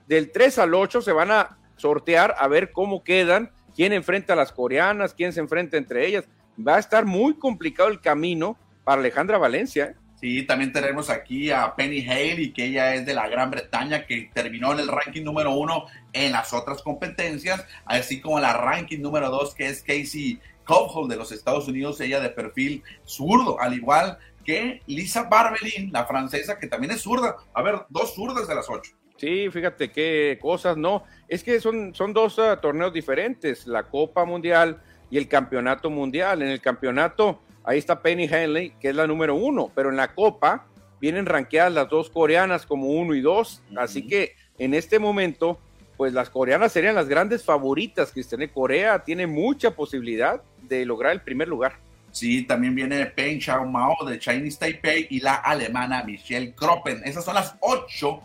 [0.09, 4.37] Del 3 al 8 se van a sortear a ver cómo quedan, quién enfrenta a
[4.37, 6.24] las coreanas, quién se enfrenta entre ellas.
[6.59, 9.85] Va a estar muy complicado el camino para Alejandra Valencia.
[9.85, 10.03] ¿eh?
[10.20, 14.31] Sí, también tenemos aquí a Penny Haley, que ella es de la Gran Bretaña, que
[14.33, 19.29] terminó en el ranking número uno en las otras competencias, así como la ranking número
[19.29, 24.18] dos, que es Casey Cowhall de los Estados Unidos, ella de perfil zurdo, al igual
[24.44, 27.37] que Lisa Barbelin, la francesa, que también es zurda.
[27.53, 28.92] A ver, dos zurdas de las ocho.
[29.16, 31.05] Sí, fíjate qué cosas, ¿no?
[31.29, 36.42] Es que son, son dos uh, torneos diferentes, la Copa Mundial y el Campeonato Mundial.
[36.42, 40.14] En el campeonato Ahí está Penny Henley, que es la número uno, pero en la
[40.14, 40.66] Copa
[41.00, 45.59] vienen ranqueadas las dos coreanas como uno y dos, así que en este momento,
[45.96, 48.48] pues las coreanas serían las grandes favoritas, Cristian.
[48.53, 51.77] Corea tiene mucha posibilidad de lograr el primer lugar.
[52.11, 57.03] Sí, también viene Peng Chao Mao de Chinese Taipei y la alemana Michelle Kroppen.
[57.05, 58.22] Esas son las ocho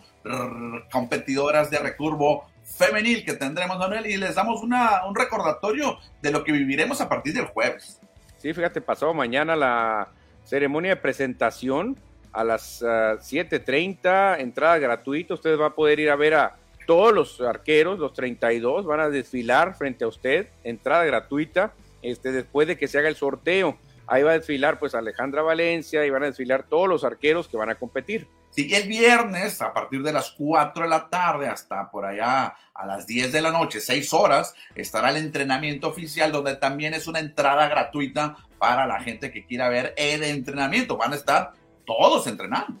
[0.92, 6.44] competidoras de recurvo femenil que tendremos, Manuel, y les damos una, un recordatorio de lo
[6.44, 8.00] que viviremos a partir del jueves.
[8.40, 10.08] Sí, fíjate, pasado mañana la
[10.44, 11.98] ceremonia de presentación
[12.32, 17.12] a las 7.30, ah, entrada gratuita, usted va a poder ir a ver a todos
[17.12, 22.78] los arqueros, los 32, van a desfilar frente a usted, entrada gratuita, este, después de
[22.78, 23.76] que se haga el sorteo.
[24.06, 27.58] Ahí va a desfilar pues Alejandra Valencia y van a desfilar todos los arqueros que
[27.58, 28.26] van a competir.
[28.50, 32.86] Sí, el viernes, a partir de las 4 de la tarde hasta por allá a
[32.86, 37.20] las 10 de la noche, 6 horas, estará el entrenamiento oficial, donde también es una
[37.20, 40.96] entrada gratuita para la gente que quiera ver el entrenamiento.
[40.96, 41.52] Van a estar
[41.86, 42.80] todos entrenando.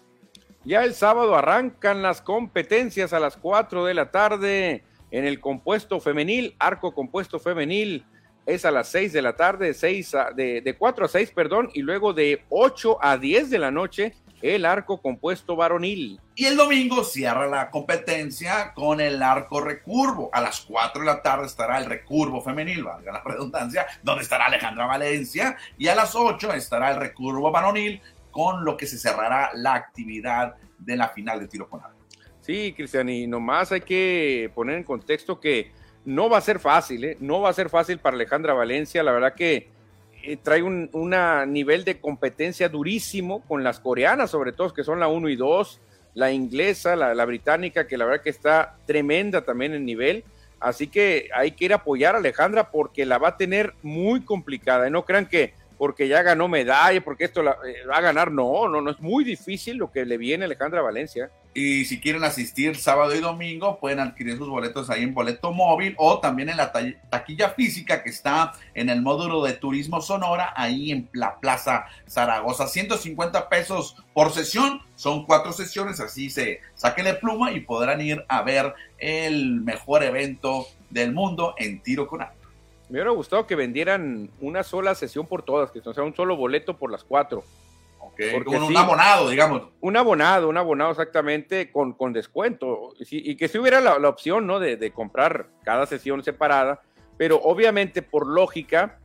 [0.64, 6.00] Ya el sábado arrancan las competencias a las 4 de la tarde en el compuesto
[6.00, 8.04] femenil, arco compuesto femenil
[8.46, 11.82] es a las 6 de la tarde, 6 de, de 4 a 6, perdón, y
[11.82, 16.20] luego de 8 a 10 de la noche el arco compuesto varonil.
[16.34, 20.30] Y el domingo cierra la competencia con el arco recurvo.
[20.32, 24.46] A las 4 de la tarde estará el recurvo femenil, valga la redundancia, donde estará
[24.46, 25.56] Alejandra Valencia.
[25.76, 28.00] Y a las 8 estará el recurvo varonil,
[28.30, 31.96] con lo que se cerrará la actividad de la final de tiro con arco.
[32.40, 35.72] Sí, Cristian, y nomás hay que poner en contexto que
[36.04, 37.16] no va a ser fácil, ¿eh?
[37.20, 39.02] no va a ser fácil para Alejandra Valencia.
[39.02, 39.68] La verdad que
[40.22, 40.90] eh, trae un
[41.52, 45.80] nivel de competencia durísimo con las coreanas, sobre todo, que son la 1 y 2,
[46.14, 50.24] la inglesa, la, la, británica, que la verdad que está tremenda también en nivel.
[50.58, 54.22] Así que hay que ir a apoyar a Alejandra porque la va a tener muy
[54.22, 54.86] complicada.
[54.86, 58.30] Y no crean que porque ya ganó medalla, porque esto la, eh, va a ganar.
[58.30, 61.30] No, no, no es muy difícil lo que le viene a Alejandra Valencia.
[61.52, 65.96] Y si quieren asistir sábado y domingo, pueden adquirir sus boletos ahí en boleto móvil
[65.98, 66.72] o también en la
[67.10, 72.68] taquilla física que está en el módulo de turismo Sonora, ahí en la Plaza Zaragoza.
[72.68, 76.60] 150 pesos por sesión, son cuatro sesiones, así se
[77.02, 82.22] la pluma y podrán ir a ver el mejor evento del mundo en tiro con
[82.22, 82.34] arco.
[82.88, 86.76] Me hubiera gustado que vendieran una sola sesión por todas, que sea un solo boleto
[86.76, 87.44] por las cuatro.
[88.28, 89.62] Okay, como un abonado, digamos.
[89.80, 92.94] Un abonado, un abonado exactamente con, con descuento.
[92.98, 94.60] Y, que si hubiera la, opción, ¿no?
[94.60, 96.82] De, de, comprar cada sesión separada.
[97.16, 98.98] Pero obviamente, por lógica,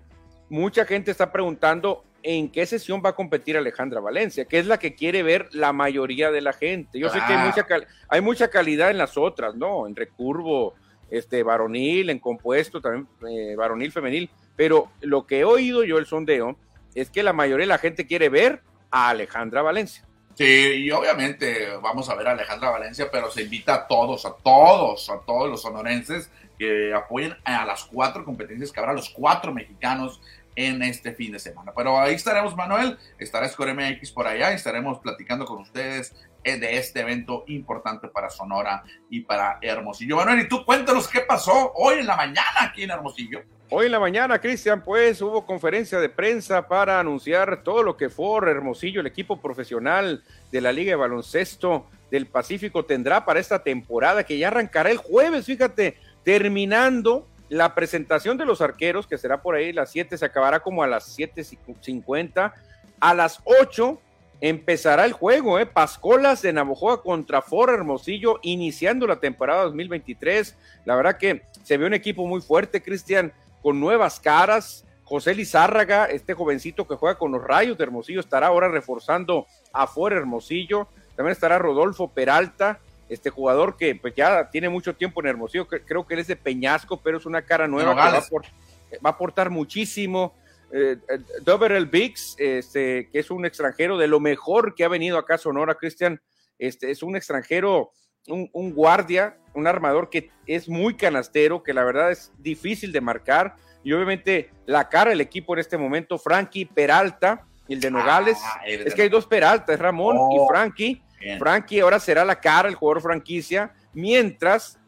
[0.49, 4.79] mucha gente está preguntando en qué sesión va a competir Alejandra Valencia, que es la
[4.79, 6.97] que quiere ver la mayoría de la gente.
[6.97, 7.67] Yo sé que hay mucha,
[8.09, 9.85] hay mucha calidad en las otras, ¿no?
[9.85, 10.73] En recurvo,
[11.11, 16.07] este, varonil, en compuesto, también eh, varonil, femenil, pero lo que he oído yo el
[16.07, 16.57] sondeo
[16.95, 20.05] es que la mayoría de la gente quiere ver a Alejandra Valencia.
[20.35, 24.35] Sí, y obviamente vamos a ver a Alejandra Valencia, pero se invita a todos, a
[24.35, 29.53] todos, a todos los sonorenses que apoyen a las cuatro competencias que habrá, los cuatro
[29.53, 30.21] mexicanos
[30.55, 31.71] en este fin de semana.
[31.75, 36.99] Pero ahí estaremos, Manuel, estará Score MX por allá, estaremos platicando con ustedes de este
[36.99, 40.17] evento importante para Sonora y para Hermosillo.
[40.17, 43.41] Manuel, y tú cuéntanos qué pasó hoy en la mañana aquí en Hermosillo.
[43.71, 48.09] Hoy en la mañana, Cristian, pues hubo conferencia de prensa para anunciar todo lo que
[48.09, 53.63] fue Hermosillo, el equipo profesional de la Liga de Baloncesto del Pacífico tendrá para esta
[53.63, 59.41] temporada que ya arrancará el jueves, fíjate, terminando la presentación de los arqueros, que será
[59.41, 62.53] por ahí las 7, se acabará como a las 7.50.
[62.99, 63.99] A las 8
[64.41, 65.65] empezará el juego, ¿eh?
[65.65, 70.55] Pascolas de Navojoa contra For Hermosillo, iniciando la temporada 2023.
[70.85, 73.33] La verdad que se ve un equipo muy fuerte, Cristian,
[73.65, 74.85] con nuevas caras.
[75.03, 79.87] José Lizárraga, este jovencito que juega con los Rayos de Hermosillo, estará ahora reforzando a
[79.87, 80.87] For Hermosillo.
[81.15, 86.05] También estará Rodolfo Peralta, este jugador que pues ya tiene mucho tiempo en Hermosillo, creo
[86.05, 90.35] que él es de Peñasco, pero es una cara nueva que va a, aportar muchísimo
[90.71, 95.35] eh, el Biggs, este, que es un extranjero de lo mejor que ha venido acá
[95.35, 96.21] a Sonora, Cristian,
[96.59, 97.93] este, es un extranjero,
[98.27, 103.55] un, guardia, un armador que es muy canastero, que la verdad es difícil de marcar,
[103.83, 108.61] y obviamente la cara del equipo en este momento, Frankie Peralta, el de Nogales, ah,
[108.65, 111.01] es que hay dos Peralta, es Ramón y oh, Frankie,
[111.39, 114.79] Frankie ahora será la cara, el jugador franquicia, mientras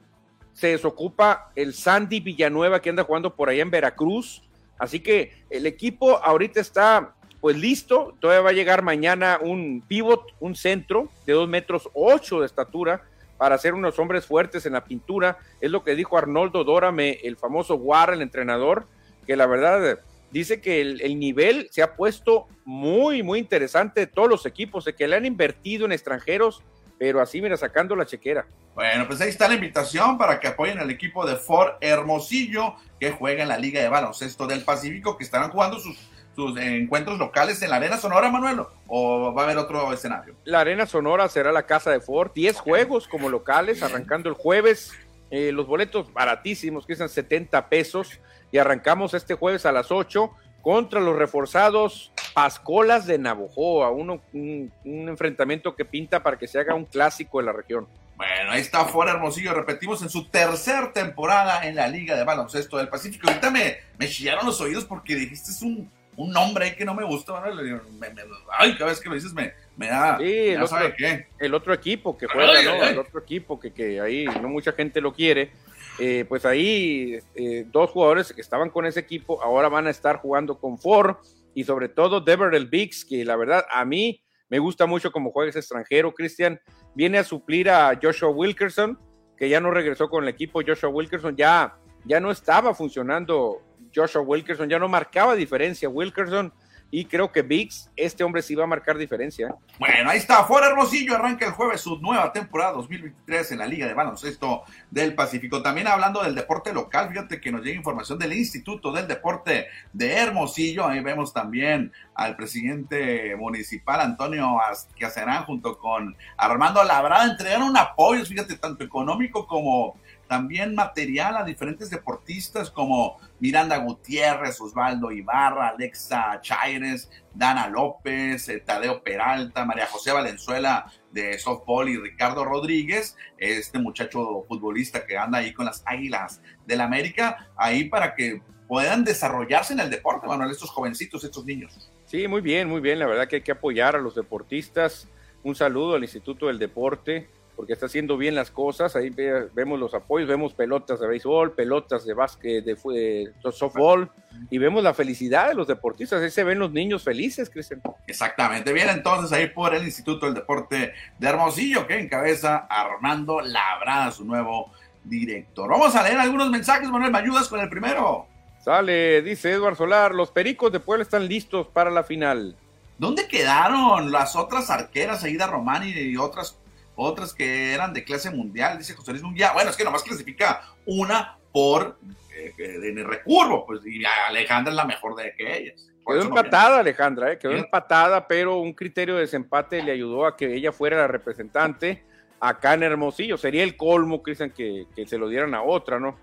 [0.53, 4.43] se desocupa el Sandy Villanueva que anda jugando por allá en Veracruz,
[4.77, 10.33] Así que el equipo ahorita está pues listo, todavía va a llegar mañana un pivot,
[10.39, 13.03] un centro de dos metros ocho de estatura
[13.37, 15.37] para hacer unos hombres fuertes en la pintura.
[15.61, 18.87] Es lo que dijo Arnoldo Dórame, el famoso War, el entrenador,
[19.25, 19.99] que la verdad
[20.31, 24.93] dice que el, nivel se ha puesto muy, muy interesante de todos los equipos, de
[24.93, 26.61] que le han invertido en extranjeros,
[26.99, 28.47] pero así, mira, sacando la chequera.
[28.75, 33.11] Bueno, pues ahí está la invitación para que apoyen al equipo de Ford Hermosillo, que
[33.11, 35.97] juega en la Liga de Baloncesto del Pacífico, que estarán jugando sus,
[36.37, 40.35] sus encuentros locales en la Arena Sonora, Manuel, o va a haber otro escenario.
[40.45, 44.93] La Arena Sonora será la casa de Ford, 10 juegos como locales, arrancando el jueves
[45.29, 48.19] Eh, los boletos baratísimos, que están 70 pesos.
[48.49, 53.91] Y arrancamos este jueves a las 8 contra los reforzados Pascolas de Navojoa.
[53.91, 57.87] Uno, un, un enfrentamiento que pinta para que se haga un clásico de la región.
[58.15, 62.77] Bueno, ahí está fuera Hermosillo, repetimos, en su tercer temporada en la Liga de Baloncesto
[62.77, 63.27] del Pacífico.
[63.27, 67.05] Ahorita me, me chillaron los oídos porque dijiste es un, un nombre que no me
[67.05, 67.39] gusta.
[67.41, 68.21] Me, me,
[68.59, 70.17] ay, cada vez que lo dices me, me da.
[70.17, 71.27] Sí, el, otro, qué.
[71.39, 72.71] el otro equipo que juega, ay, ¿no?
[72.73, 75.51] Ay, el otro equipo que, que, ahí no mucha gente lo quiere.
[75.99, 80.17] Eh, pues ahí eh, dos jugadores que estaban con ese equipo ahora van a estar
[80.17, 81.15] jugando con Ford
[81.55, 85.49] y sobre todo Deverell Biggs, que la verdad a mí me gusta mucho como juega
[85.49, 86.59] ese extranjero, Cristian.
[86.95, 88.97] Viene a suplir a Joshua Wilkerson,
[89.35, 90.61] que ya no regresó con el equipo.
[90.65, 93.61] Joshua Wilkerson ya, ya no estaba funcionando.
[93.97, 95.89] Joshua Wilkerson ya no marcaba diferencia.
[95.89, 96.53] Wilkerson
[96.89, 99.53] y creo que Biggs, este hombre sí va a marcar diferencia.
[99.77, 103.87] Bueno, ahí está, fuera Hermosillo, arranca el jueves su nueva temporada 2023 en la Liga
[103.87, 105.61] de Baloncesto del Pacífico.
[105.61, 110.13] También hablando del deporte local, fíjate que nos llega información del Instituto del Deporte de
[110.13, 118.25] Hermosillo, ahí vemos también al presidente municipal Antonio Azcacerán junto con Armando Labrada, entregaron apoyo,
[118.25, 126.39] fíjate, tanto económico como también material a diferentes deportistas como Miranda Gutiérrez, Osvaldo Ibarra, Alexa
[126.41, 133.79] Chaires, Dana López, eh, Tadeo Peralta, María José Valenzuela de softball y Ricardo Rodríguez, este
[133.79, 139.73] muchacho futbolista que anda ahí con las Águilas del América, ahí para que puedan desarrollarse
[139.73, 141.91] en el deporte, Manuel, estos jovencitos, estos niños.
[142.05, 145.07] Sí, muy bien, muy bien, la verdad que hay que apoyar a los deportistas.
[145.43, 148.95] Un saludo al Instituto del Deporte porque está haciendo bien las cosas.
[148.95, 153.51] Ahí ve, vemos los apoyos, vemos pelotas de béisbol, pelotas de básquet, de, de, de,
[153.51, 154.11] softball,
[154.51, 156.21] y vemos la felicidad de los deportistas.
[156.21, 157.81] Ahí se ven los niños felices, Cristian.
[158.05, 158.71] Exactamente.
[158.71, 164.23] Bien, entonces ahí por el Instituto del Deporte de Hermosillo, que encabeza Armando Labrada, su
[164.23, 164.71] nuevo
[165.03, 165.67] director.
[165.67, 168.27] Vamos a leer algunos mensajes, Manuel, ¿me ayudas con el primero?
[168.63, 172.55] Sale, dice Eduardo Solar, los Pericos de Puebla están listos para la final.
[172.99, 176.57] ¿Dónde quedaron las otras arqueras, Aida Romani y otras
[176.97, 179.53] otras que eran de clase mundial, dice José Luis Munguía.
[179.53, 181.97] Bueno, es que nomás clasifica una por
[182.35, 185.87] eh, en el recurvo, pues, y Alejandra es la mejor de que ellas.
[186.05, 187.37] Quedó empatada, no Alejandra, ¿eh?
[187.37, 187.59] quedó ¿Sí?
[187.59, 192.03] empatada, pero un criterio de desempate le ayudó a que ella fuera la representante
[192.39, 193.37] acá en Hermosillo.
[193.37, 196.17] Sería el colmo, Cristian, que, que se lo dieran a otra, ¿no?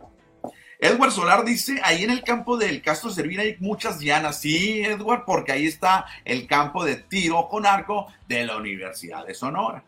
[0.78, 4.40] Edward Solar dice, ahí en el campo del Castro Servir hay muchas llanas.
[4.40, 9.34] Sí, Edward, porque ahí está el campo de tiro con arco de la Universidad de
[9.34, 9.84] Sonora.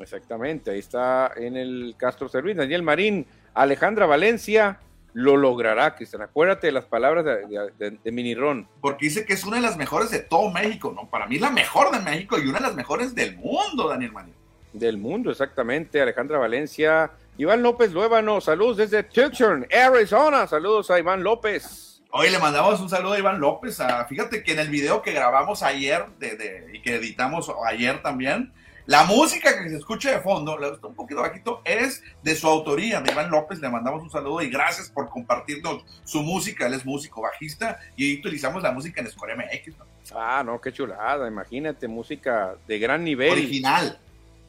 [0.00, 2.56] Exactamente, ahí está en el Castro Servín.
[2.56, 4.80] Daniel Marín, Alejandra Valencia
[5.12, 6.22] lo logrará, Cristian.
[6.22, 8.68] Acuérdate de las palabras de, de, de, de Minirón.
[8.80, 11.08] Porque dice que es una de las mejores de todo México, ¿no?
[11.10, 14.12] Para mí es la mejor de México y una de las mejores del mundo, Daniel
[14.12, 14.34] Marín.
[14.72, 16.00] Del mundo, exactamente.
[16.00, 17.10] Alejandra Valencia.
[17.38, 20.46] Iván López Luébano, saludos desde Tucson, Arizona.
[20.46, 22.02] Saludos a Iván López.
[22.10, 23.80] Hoy le mandamos un saludo a Iván López.
[23.80, 28.02] A, fíjate que en el video que grabamos ayer de, de, y que editamos ayer
[28.02, 28.52] también,
[28.88, 32.48] la música que se escucha de fondo, le gusta un poquito bajito, es de su
[32.48, 33.58] autoría, de Iván López.
[33.58, 36.66] Le mandamos un saludo y gracias por compartirnos su música.
[36.66, 39.76] Él es músico bajista y utilizamos la música en Score MX.
[39.76, 39.84] ¿no?
[40.16, 41.28] Ah, no, qué chulada.
[41.28, 43.32] Imagínate, música de gran nivel.
[43.32, 44.00] Original.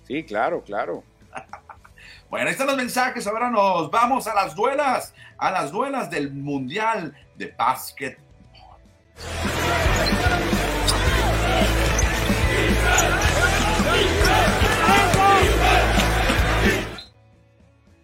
[0.08, 1.04] Sí, claro, claro.
[2.30, 3.28] bueno, ahí están los mensajes.
[3.28, 8.18] Ahora nos vamos a las duelas, a las duelas del Mundial de Básquet.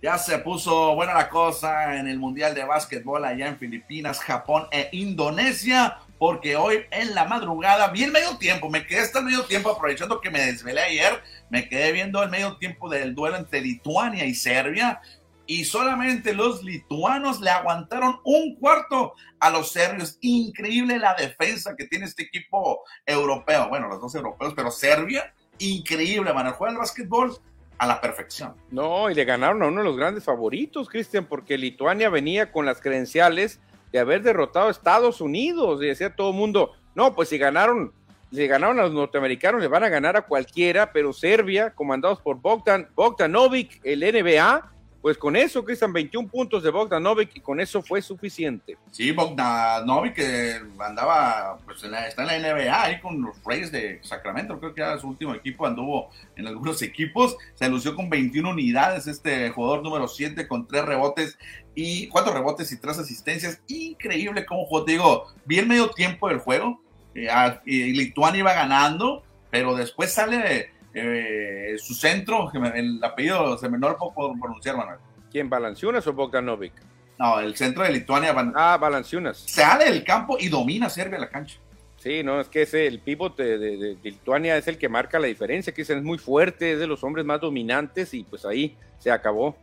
[0.06, 4.68] Ya se puso buena la cosa en el Mundial de Básquetbol allá en Filipinas, Japón
[4.70, 9.26] e Indonesia, porque hoy en la madrugada vi el medio tiempo, me quedé hasta el
[9.26, 13.38] medio tiempo aprovechando que me desvelé ayer, me quedé viendo el medio tiempo del duelo
[13.38, 15.02] entre Lituania y Serbia
[15.48, 20.20] y solamente los lituanos le aguantaron un cuarto a los serbios.
[20.22, 26.32] Increíble la defensa que tiene este equipo europeo, bueno, los dos europeos, pero Serbia, increíble,
[26.32, 27.40] man, juega el básquetbol
[27.78, 28.54] a la perfección.
[28.72, 32.66] No, y le ganaron a uno de los grandes favoritos, Cristian, porque Lituania venía con
[32.66, 33.60] las credenciales
[33.92, 35.82] de haber derrotado a Estados Unidos.
[35.82, 37.94] Y decía todo el mundo, no, pues si ganaron,
[38.32, 42.40] si ganaron a los norteamericanos, le van a ganar a cualquiera, pero Serbia, comandados por
[42.40, 44.72] Bogdan, Bogdanovic, el NBA,
[45.06, 48.76] pues con eso, Cristian, 21 puntos de Bogdanovic y con eso fue suficiente.
[48.90, 54.60] Sí, Bogdanovic que andaba, pues está en la NBA ahí con los Reyes de Sacramento,
[54.60, 59.06] creo que era su último equipo, anduvo en algunos equipos, se lució con 21 unidades,
[59.06, 61.38] este jugador número 7 con 3 rebotes
[61.76, 66.82] y 4 rebotes y 3 asistencias, increíble cómo jugó, digo, vi medio tiempo del juego,
[67.14, 67.30] eh,
[67.68, 73.90] y Lituania iba ganando, pero después sale eh, su centro, el apellido se me no
[73.90, 75.00] lo puedo pronunciar, Manuel.
[75.30, 76.74] ¿Quién, Balanciunas o Bogdanovic?
[77.20, 78.34] No, el centro de Lituania.
[78.56, 79.38] Ah, Balanciunas.
[79.38, 81.58] Sale del campo y domina Serbia la cancha.
[81.98, 85.74] Sí, no, es que ese, el pívot de, Lituania es el que marca la diferencia,
[85.74, 89.58] que es muy fuerte, es de los hombres más dominantes y pues ahí se acabó.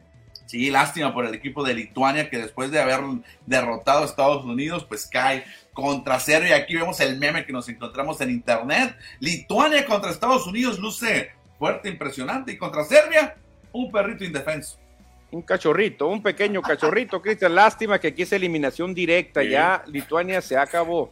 [0.47, 3.01] Sí, lástima por el equipo de Lituania que después de haber
[3.47, 6.57] derrotado a Estados Unidos, pues cae contra Serbia.
[6.57, 8.97] Aquí vemos el meme que nos encontramos en internet.
[9.20, 12.53] Lituania contra Estados Unidos luce fuerte, impresionante.
[12.53, 13.36] Y contra Serbia,
[13.72, 14.78] un perrito indefenso.
[15.30, 17.55] Un cachorrito, un pequeño cachorrito, Cristian.
[17.55, 19.43] Lástima que aquí es eliminación directa.
[19.43, 21.11] Ya Lituania se acabó.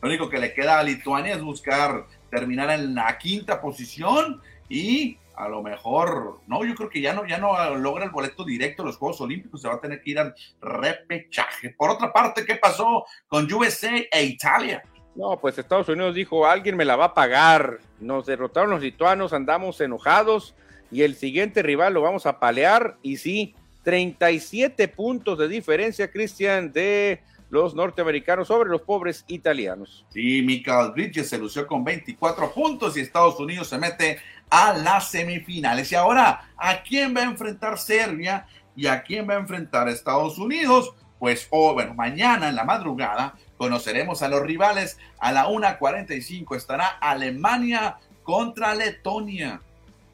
[0.00, 5.18] Lo único que le queda a Lituania es buscar terminar en la quinta posición y
[5.36, 8.82] a lo mejor, no, yo creo que ya no, ya no logra el boleto directo
[8.82, 11.70] a los Juegos Olímpicos, se va a tener que ir al repechaje.
[11.70, 14.82] Por otra parte, ¿qué pasó con USA e Italia?
[15.14, 17.80] No, pues Estados Unidos dijo, alguien me la va a pagar.
[18.00, 20.54] Nos derrotaron los lituanos, andamos enojados
[20.90, 22.96] y el siguiente rival lo vamos a palear.
[23.02, 30.06] Y sí, 37 puntos de diferencia, Cristian, de los norteamericanos sobre los pobres italianos.
[30.08, 34.18] Sí, Michael Bridges se lució con 24 puntos y Estados Unidos se mete
[34.52, 35.90] a las semifinales.
[35.90, 38.46] Y ahora, ¿a quién va a enfrentar Serbia
[38.76, 40.92] y a quién va a enfrentar Estados Unidos?
[41.18, 44.98] Pues, oh, bueno, mañana en la madrugada conoceremos a los rivales.
[45.18, 49.62] A la 1.45 estará Alemania contra Letonia.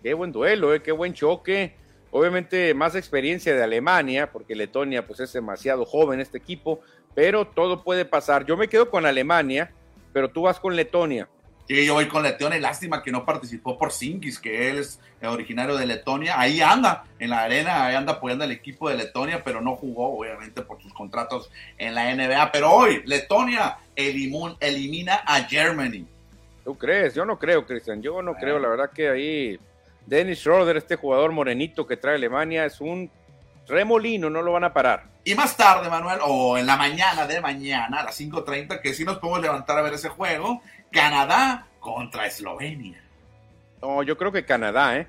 [0.04, 1.74] Qué buen duelo, eh, qué buen choque.
[2.12, 6.78] Obviamente más experiencia de Alemania, porque Letonia pues es demasiado joven este equipo,
[7.12, 8.46] pero todo puede pasar.
[8.46, 9.72] Yo me quedo con Alemania,
[10.12, 11.28] pero tú vas con Letonia.
[11.68, 12.58] Sí, yo voy con Letonia.
[12.58, 16.40] Lástima que no participó por Sinkis, que él es originario de Letonia.
[16.40, 20.18] Ahí anda, en la arena, ahí anda apoyando al equipo de Letonia, pero no jugó,
[20.18, 22.50] obviamente, por sus contratos en la NBA.
[22.52, 26.06] Pero hoy, Letonia elimina a Germany.
[26.64, 27.14] ¿Tú crees?
[27.14, 28.00] Yo no creo, Cristian.
[28.00, 28.58] Yo no creo.
[28.58, 29.60] La verdad que ahí
[30.06, 33.10] Dennis Schroeder, este jugador morenito que trae Alemania, es un
[33.66, 35.04] remolino, no lo van a parar.
[35.24, 39.04] Y más tarde, Manuel, o en la mañana de mañana, a las 5.30, que sí
[39.04, 43.02] nos podemos levantar a ver ese juego, Canadá contra Eslovenia.
[43.80, 45.06] No, yo creo que Canadá, ¿eh?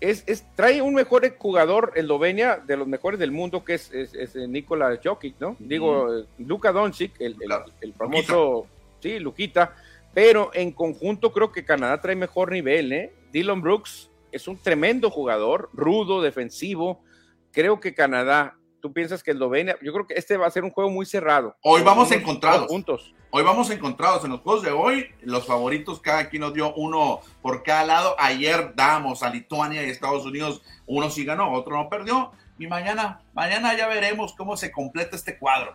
[0.00, 4.34] Es, es, trae un mejor jugador Eslovenia, de los mejores del mundo, que es, es,
[4.36, 5.56] Nikola Jokic, ¿no?
[5.58, 7.36] Digo, eh, Luka Doncic, el,
[7.80, 8.66] el, famoso,
[9.00, 9.74] sí, Luquita,
[10.12, 13.12] pero en conjunto creo que Canadá trae mejor nivel, ¿eh?
[13.32, 17.02] Dylan Brooks es un tremendo jugador, rudo, defensivo,
[17.50, 20.68] creo que Canadá, tú piensas que Eslovenia, yo creo que este va a ser un
[20.68, 21.56] juego muy cerrado.
[21.62, 22.66] Hoy vamos encontrados.
[22.66, 23.14] Puntos.
[23.30, 25.08] Hoy vamos encontrados en los juegos de hoy.
[25.22, 28.14] Los favoritos, cada quien nos dio uno por cada lado.
[28.18, 32.32] Ayer damos a Lituania y Estados Unidos, uno sí ganó, otro no perdió.
[32.58, 35.72] Y mañana, mañana ya veremos cómo se completa este cuadro.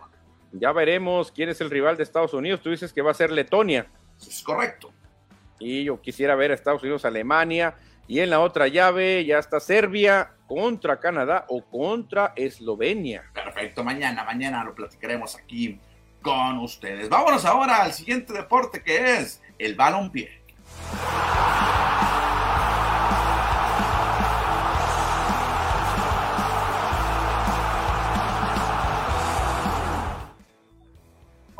[0.52, 2.60] Ya veremos quién es el rival de Estados Unidos.
[2.60, 3.90] Tú dices que va a ser Letonia.
[4.20, 4.92] Es correcto.
[5.58, 7.74] Y yo quisiera ver a Estados Unidos, Alemania.
[8.10, 13.22] Y en la otra llave ya está Serbia contra Canadá o contra Eslovenia.
[13.32, 15.78] Perfecto, mañana, mañana lo platicaremos aquí
[16.20, 17.08] con ustedes.
[17.08, 20.42] Vámonos ahora al siguiente deporte que es el balompié.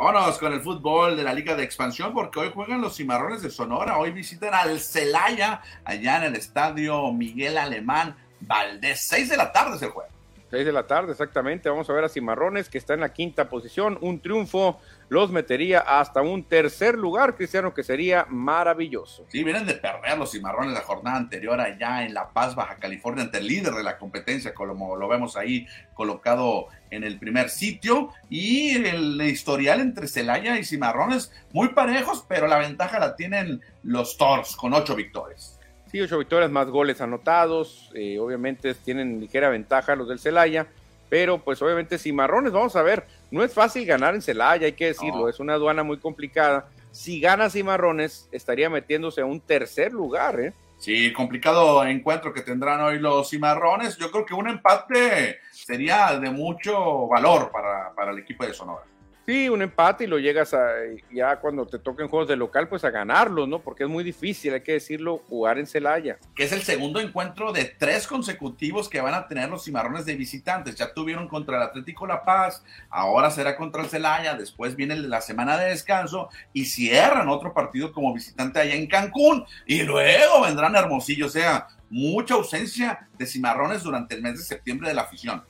[0.03, 3.51] Vámonos con el fútbol de la Liga de Expansión, porque hoy juegan los Cimarrones de
[3.51, 3.99] Sonora.
[3.99, 9.03] Hoy visitan al Celaya, allá en el estadio Miguel Alemán Valdés.
[9.03, 10.09] Seis de la tarde es el juego.
[10.51, 11.69] 6 de la tarde, exactamente.
[11.69, 13.99] Vamos a ver a Cimarrones, que está en la quinta posición.
[14.01, 19.27] Un triunfo los metería hasta un tercer lugar, Cristiano, que sería maravilloso.
[19.29, 23.23] Sí, vienen de perder los Cimarrones la jornada anterior allá en La Paz, Baja California,
[23.23, 28.11] ante el líder de la competencia, como lo vemos ahí colocado en el primer sitio.
[28.29, 34.17] Y el historial entre Celaya y Cimarrones, muy parejos, pero la ventaja la tienen los
[34.17, 35.60] Tors, con ocho victorias.
[35.91, 37.91] Sí, ocho victorias, más goles anotados.
[37.95, 40.67] Eh, obviamente tienen ligera ventaja los del Celaya.
[41.09, 44.87] Pero pues obviamente Cimarrones, vamos a ver, no es fácil ganar en Celaya, hay que
[44.87, 46.69] decirlo, es una aduana muy complicada.
[46.93, 50.53] Si gana Cimarrones, estaría metiéndose a un tercer lugar, ¿eh?
[50.79, 53.99] Sí, complicado encuentro que tendrán hoy los Cimarrones.
[53.99, 58.85] Yo creo que un empate sería de mucho valor para, para el equipo de Sonora.
[59.31, 60.73] Sí, un empate y lo llegas a,
[61.13, 63.61] ya cuando te toquen juegos de local, pues a ganarlos, ¿no?
[63.61, 66.19] Porque es muy difícil, hay que decirlo, jugar en Celaya.
[66.35, 70.17] Que es el segundo encuentro de tres consecutivos que van a tener los cimarrones de
[70.17, 70.75] visitantes.
[70.75, 75.21] Ya tuvieron contra el Atlético La Paz, ahora será contra el Celaya, después viene la
[75.21, 80.75] semana de descanso y cierran otro partido como visitante allá en Cancún y luego vendrán
[80.75, 81.27] Hermosillo.
[81.27, 85.45] O sea, mucha ausencia de cimarrones durante el mes de septiembre de la afición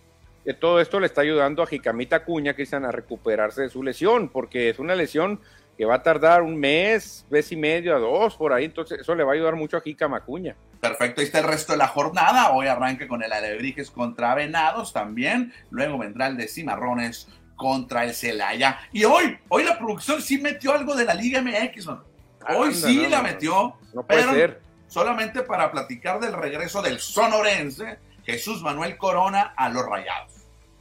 [0.45, 4.29] que todo esto le está ayudando a Jicamita Cuña, Cristian, a recuperarse de su lesión,
[4.29, 5.41] porque es una lesión
[5.77, 9.15] que va a tardar un mes, mes y medio a dos por ahí, entonces eso
[9.15, 10.57] le va a ayudar mucho a Jica Macuña.
[10.81, 12.53] Perfecto, ahí está el resto de la jornada.
[12.53, 15.53] Hoy arranca con el Alebrijes contra Venados también.
[15.71, 18.79] Luego vendrá el de Cimarrones contra el Celaya.
[18.93, 21.89] Y hoy, hoy la producción sí metió algo de la Liga MX.
[22.57, 23.77] Hoy sí la metió.
[23.93, 24.61] No puede pero ser.
[24.87, 27.99] Solamente para platicar del regreso del sonorense
[28.33, 30.33] Jesús Manuel Corona a los Rayados.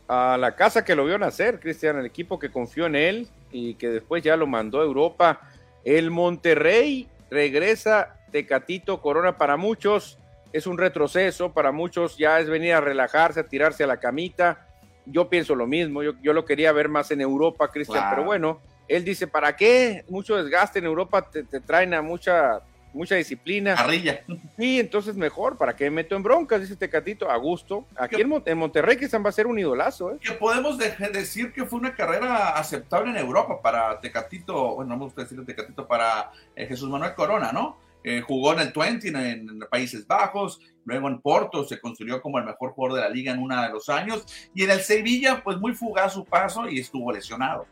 [0.07, 3.75] A la casa que lo vio nacer, Cristian, el equipo que confió en él y
[3.75, 5.41] que después ya lo mandó a Europa.
[5.83, 10.17] El Monterrey regresa Tecatito Corona para muchos.
[10.51, 14.65] Es un retroceso, para muchos ya es venir a relajarse, a tirarse a la camita.
[15.05, 18.15] Yo pienso lo mismo, yo, yo lo quería ver más en Europa, Cristian, Claro.
[18.15, 20.03] pero bueno, él dice, ¿para qué?
[20.09, 22.61] Mucho desgaste en Europa, te, te traen a mucha,
[22.93, 23.75] mucha disciplina.
[23.75, 24.23] Carrilla.
[24.57, 26.61] Sí, entonces mejor, ¿para qué me meto en broncas?
[26.61, 27.85] Dice Tecatito, a gusto.
[27.95, 30.17] Aquí en, Mon- en Monterrey, Cristian, va a ser un idolazo, ¿eh?
[30.21, 34.97] Que podemos de- decir que fue una carrera aceptable en Europa para Tecatito, bueno, no
[34.97, 37.77] me gusta decirle Tecatito, para eh, Jesús Manuel Corona, ¿no?
[38.03, 42.39] Eh, jugó en el 20 en, en Países Bajos, luego en Porto se construyó como
[42.39, 44.25] el mejor jugador de la liga en uno de los años,
[44.55, 47.67] y en el Sevilla, pues muy fugaz su paso y estuvo lesionado.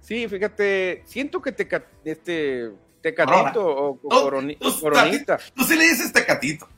[0.00, 2.70] Sí, fíjate, siento que Teca- este,
[3.02, 6.68] Tecatito o Tú- Coroni- tú- Coronita, Tú sí le dices Tecatito.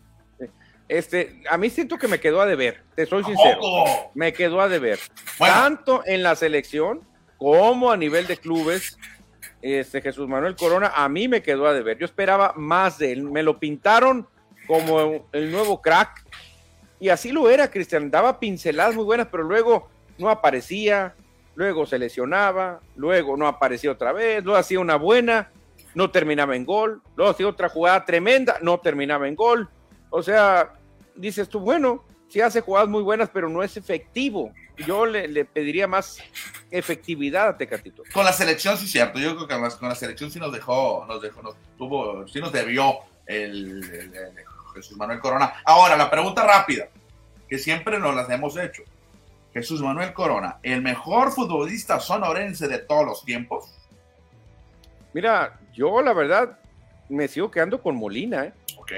[0.89, 3.61] este, a mí siento que me quedó a deber, te soy sincero,
[4.15, 4.99] me quedó a deber.
[5.39, 7.01] Bueno, Tanto en la selección
[7.39, 8.99] como a nivel de clubes,
[9.63, 11.99] este Jesús Manuel Corona a mí me quedó a deber.
[11.99, 14.27] Yo esperaba más de él, me lo pintaron
[14.67, 16.25] como el nuevo crack.
[16.99, 21.15] Y así lo era, Cristian, daba pinceladas muy buenas, pero luego no aparecía,
[21.55, 25.51] luego se lesionaba, luego no aparecía otra vez, luego hacía una buena,
[25.95, 29.69] no terminaba en gol, luego hacía otra jugada tremenda, no terminaba en gol.
[30.11, 30.75] O sea,
[31.15, 34.53] dices tú, bueno, sí hace jugadas muy buenas, pero no es efectivo.
[34.87, 36.19] Yo le, le pediría más
[36.71, 38.03] efectividad a Tecatito.
[38.15, 40.39] con la selección sí es cierto, yo creo que con la, con la selección sí
[40.39, 42.95] nos dejó, nos dejó, nos tuvo, sí nos debió
[43.27, 44.35] el, el- el
[44.75, 45.55] Jesús Manuel Corona.
[45.65, 46.89] Ahora, la pregunta rápida,
[47.49, 48.85] que siempre nos las hemos hecho.
[49.53, 53.75] Jesús Manuel Corona, el mejor futbolista sonorense de todos los tiempos.
[55.13, 56.59] Mira, yo la verdad
[57.09, 58.53] me sigo quedando con Molina, ¿eh?
[58.77, 58.93] Ok.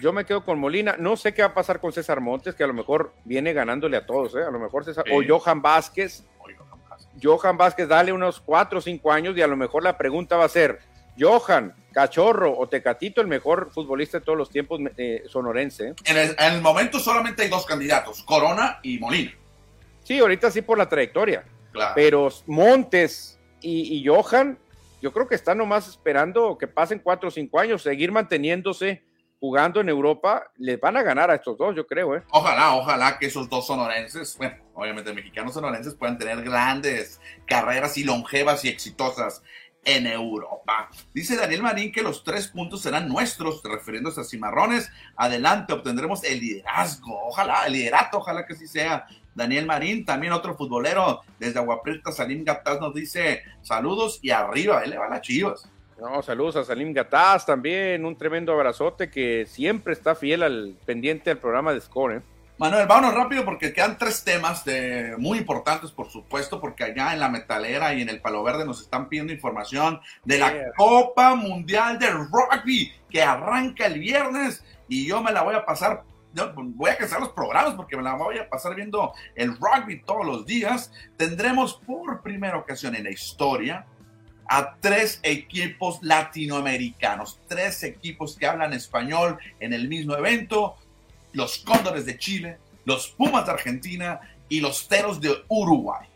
[0.00, 0.96] Yo me quedo con Molina.
[0.98, 3.96] No sé qué va a pasar con César Montes, que a lo mejor viene ganándole
[3.96, 4.42] a todos, ¿eh?
[4.42, 5.04] A lo mejor César.
[5.06, 5.12] Sí.
[5.12, 6.24] O Johan Vázquez.
[7.20, 10.44] Johan Vázquez, dale unos cuatro o cinco años y a lo mejor la pregunta va
[10.44, 10.78] a ser:
[11.18, 15.88] Johan, Cachorro o Tecatito, el mejor futbolista de todos los tiempos eh, sonorense.
[15.88, 15.94] ¿eh?
[16.04, 19.32] En el, en el momento solamente hay dos candidatos, Corona y Molina.
[20.04, 21.44] Sí, ahorita sí por la trayectoria.
[21.72, 21.92] Claro.
[21.96, 24.58] Pero Montes y, y Johan,
[25.00, 29.02] yo creo que están nomás esperando que pasen cuatro o cinco años, seguir manteniéndose
[29.40, 30.50] jugando en Europa.
[30.56, 32.22] Les van a ganar a estos dos, yo creo, ¿eh?
[32.30, 38.04] Ojalá, ojalá que esos dos sonorenses, bueno, obviamente mexicanos sonorenses puedan tener grandes carreras y
[38.04, 39.42] longevas y exitosas
[39.84, 40.90] en Europa.
[41.14, 44.90] Dice Daniel Marín que los tres puntos serán nuestros, refiriéndose a Cimarrones.
[45.16, 47.28] Adelante, obtendremos el liderazgo.
[47.28, 49.06] Ojalá, el liderato, ojalá que así sea.
[49.38, 54.90] Daniel Marín, también otro futbolero desde Aguaprieta, Salim Gataz nos dice saludos y arriba, él
[54.90, 55.70] le va a las chivas.
[55.98, 61.30] No, saludos a Salim Gataz también, un tremendo abrazote que siempre está fiel al pendiente
[61.30, 62.16] del programa de Score.
[62.16, 62.22] ¿eh?
[62.58, 67.20] Manuel, vámonos rápido porque quedan tres temas de, muy importantes, por supuesto, porque allá en
[67.20, 70.72] la Metalera y en el Palo Verde nos están pidiendo información de la Yeah.
[70.76, 76.02] Copa Mundial de Rugby que arranca el viernes y yo me la voy a pasar,
[76.54, 80.26] voy a cancelar los programas porque me la voy a pasar viendo el rugby todos
[80.26, 80.92] los días.
[81.16, 83.86] Tendremos por primera ocasión en la historia
[84.48, 90.76] a tres equipos latinoamericanos, tres equipos que hablan español en el mismo evento
[91.32, 96.06] los Cóndores de Chile, los Pumas de Argentina y los Teros de Uruguay.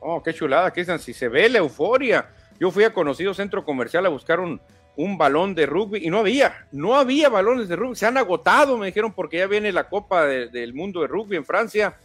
[0.00, 2.30] Oh, qué chulada, Cristian, si se ve la euforia.
[2.58, 4.60] Yo fui a conocido centro comercial a buscar un,
[4.96, 8.76] un balón de rugby y no había, no había balones de rugby, se han agotado,
[8.76, 11.96] me dijeron, porque ya viene la Copa de- del Mundo de Rugby en Francia.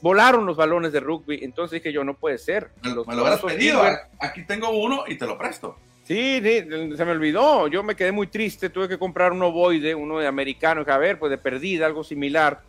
[0.00, 2.70] Volaron los balones de rugby, entonces dije yo, no puede ser.
[2.82, 3.86] Me, Los me lo famosos pedido.
[3.86, 3.96] ¿eh?
[4.20, 5.76] Aquí tengo uno y te lo presto.
[6.04, 6.62] Sí, sí,
[6.96, 7.66] se me olvidó.
[7.68, 8.70] Yo me quedé muy triste.
[8.70, 10.80] Tuve que comprar un ovoide, uno de americano.
[10.82, 12.60] Dije, a ver, pues de perdida, algo similar.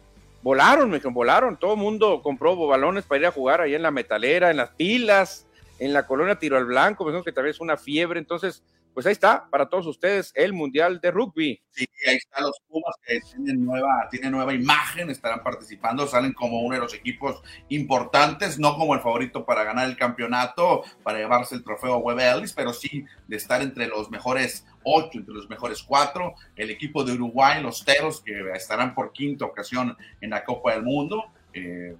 [0.41, 1.55] Volaron, me dijeron, volaron.
[1.57, 4.71] Todo el mundo compró balones para ir a jugar ahí en la metalera, en las
[4.71, 5.45] pilas,
[5.79, 7.05] en la colonia Tiro al Blanco.
[7.05, 8.19] Pensamos que tal vez una fiebre.
[8.19, 8.63] Entonces,
[8.97, 11.61] pues ahí está, para todos ustedes, el Mundial de Rugby.
[11.69, 16.61] Sí, ahí están los Pumas que tienen nueva, tienen nueva imagen, estarán participando, salen como
[16.61, 21.53] uno de los equipos importantes, no como el favorito para ganar el campeonato, para llevarse
[21.53, 25.83] el trofeo Web Ellis, pero sí de estar entre los mejores ocho, entre los mejores
[25.83, 26.33] cuatro.
[26.55, 30.81] El equipo de Uruguay, los Teros, que estarán por quinta ocasión en la Copa del
[30.81, 31.23] Mundo.
[31.53, 31.95] Eh,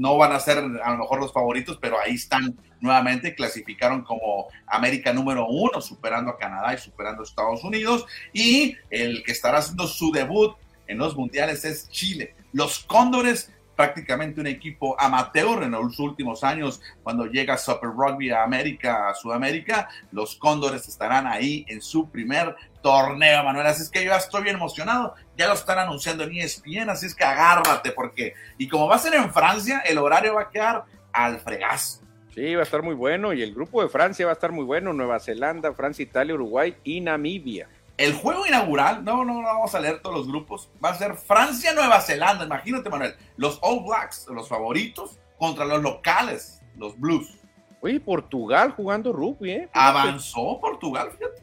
[0.00, 4.46] no van a ser a lo mejor los favoritos, pero ahí están nuevamente, clasificaron como
[4.66, 9.58] América número uno, superando a Canadá y superando a Estados Unidos, y el que estará
[9.58, 12.34] haciendo su debut en los mundiales es Chile.
[12.54, 18.42] Los Cóndores prácticamente un equipo amateur en los últimos años cuando llega Super Rugby a
[18.42, 24.04] América, a Sudamérica, los Cóndores estarán ahí en su primer torneo, Manuel, así es que
[24.04, 27.92] yo ya estoy bien emocionado, ya lo están anunciando en ESPN, así es que agárrate
[27.92, 32.00] porque, y como va a ser en Francia, el horario va a quedar al fregazo.
[32.34, 34.64] Sí, va a estar muy bueno y el grupo de Francia va a estar muy
[34.64, 37.68] bueno, Nueva Zelanda, Francia, Italia, Uruguay y Namibia.
[37.96, 41.16] El juego inaugural, no, no, no vamos a leer todos los grupos, va a ser
[41.16, 42.46] Francia-Nueva Zelanda.
[42.46, 47.40] Imagínate, Manuel, los All Blacks, los favoritos, contra los locales, los Blues.
[47.82, 49.68] Oye, Portugal jugando rugby, ¿eh?
[49.72, 51.42] Avanzó Portugal, fíjate.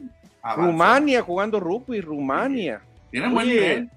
[0.56, 2.80] Rumania jugando rugby, Rumania.
[3.10, 3.90] Tienen buen nivel.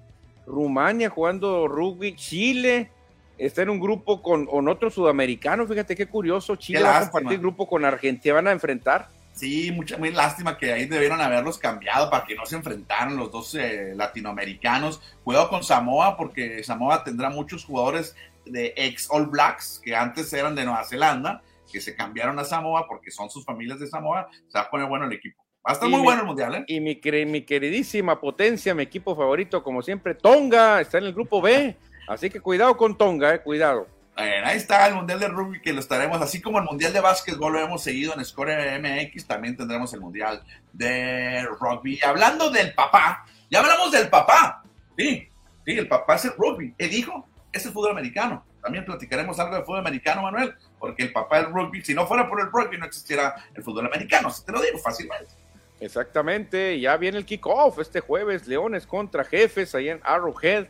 [0.46, 2.90] Rumania jugando rugby, Chile
[3.38, 7.40] está en un grupo con, con otro sudamericano, fíjate qué curioso, Chile va a compartir
[7.40, 9.08] grupo con Argentina, van a enfrentar.
[9.32, 13.32] Sí, mucha, muy lástima que ahí debieron haberlos cambiado para que no se enfrentaran los
[13.32, 15.00] dos eh, latinoamericanos.
[15.24, 20.54] Cuidado con Samoa porque Samoa tendrá muchos jugadores de ex All Blacks que antes eran
[20.54, 21.42] de Nueva Zelanda,
[21.72, 24.28] que se cambiaron a Samoa porque son sus familias de Samoa.
[24.48, 25.41] Se va a poner bueno el equipo.
[25.66, 26.64] Va a estar muy bueno el mundial, ¿eh?
[26.66, 31.40] Y mi, mi queridísima potencia, mi equipo favorito, como siempre, Tonga, está en el grupo
[31.40, 31.76] B.
[32.08, 33.86] Así que cuidado con Tonga, eh, cuidado
[34.16, 37.52] ahí está el Mundial de Rugby que lo estaremos, así como el Mundial de Básquetbol
[37.52, 40.42] lo hemos seguido en Score MX, también tendremos el Mundial
[40.72, 42.00] de Rugby.
[42.02, 44.62] Hablando del papá, ya hablamos del papá,
[44.96, 45.28] sí,
[45.64, 48.44] sí, el papá es el rugby, el hijo es el fútbol americano.
[48.62, 52.28] También platicaremos algo de fútbol americano, Manuel, porque el papá del rugby, si no fuera
[52.28, 55.41] por el rugby, no existiera el fútbol americano, si te lo digo fácilmente.
[55.82, 60.68] Exactamente, ya viene el kickoff este jueves, Leones contra Jefes, ahí en Arrowhead,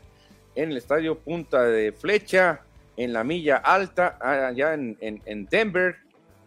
[0.54, 2.62] en el estadio Punta de Flecha
[2.96, 5.96] en la milla alta, allá en, en, Denver.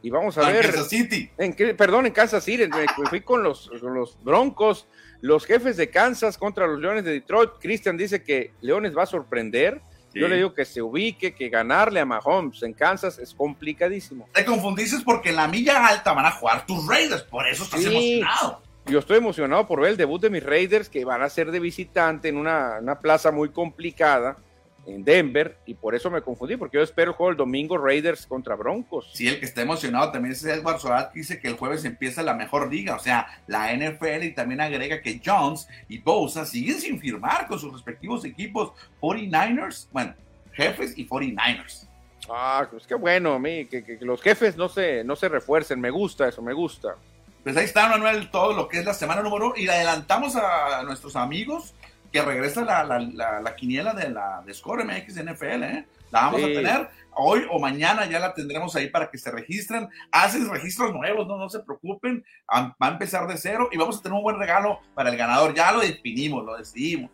[0.01, 0.66] Y vamos a ver.
[0.66, 1.32] En Kansas City.
[1.38, 2.70] En, perdón, en Kansas City.
[3.09, 4.88] fui con los, los Broncos,
[5.22, 7.51] los jefes de Kansas contra los Leones de Detroit.
[7.59, 9.82] Christian dice que Leones va a sorprender.
[10.16, 14.30] Yo le digo que se ubique, que ganarle a Mahomes en Kansas es complicadísimo.
[14.34, 17.84] Te confundiste porque en la milla alta van a jugar tus Raiders, por eso estás
[17.84, 18.61] emocionado.
[18.86, 21.59] Yo estoy emocionado por ver el debut de mis Raiders, que van a ser de
[21.59, 24.38] visitante en una, una plaza muy complicada
[24.86, 28.25] en Denver y por eso me confundí, porque yo espero el juego el domingo Raiders
[28.25, 29.09] contra Broncos.
[29.13, 32.23] Sí, el que está emocionado también es Edward Sorat, que dice que el jueves empieza
[32.23, 36.79] la mejor liga, o sea, la NFL y también agrega que Jones y Bosa siguen
[36.79, 38.71] sin firmar con sus respectivos equipos
[39.01, 40.13] 49ers, bueno,
[40.53, 41.88] jefes y 49ers.
[42.29, 45.89] Ah, pues qué bueno, a mí, que, los jefes no se, no se refuercen, me
[45.89, 46.95] gusta eso, me gusta.
[47.43, 50.36] Pues ahí está, Manuel, todo lo que es la semana número uno y le adelantamos
[50.36, 51.75] a nuestros amigos
[52.16, 55.86] que regresa la, la, la, quiniela de la de Score MX NFL, ¿eh?
[56.11, 59.89] La vamos a tener hoy o mañana, ya la tendremos ahí para que se registren.
[60.13, 62.24] Hacen registros nuevos, no, no se preocupen.
[62.49, 65.53] Va a empezar de cero y vamos a tener un buen regalo para el ganador.
[65.53, 67.11] Ya lo definimos, lo decidimos.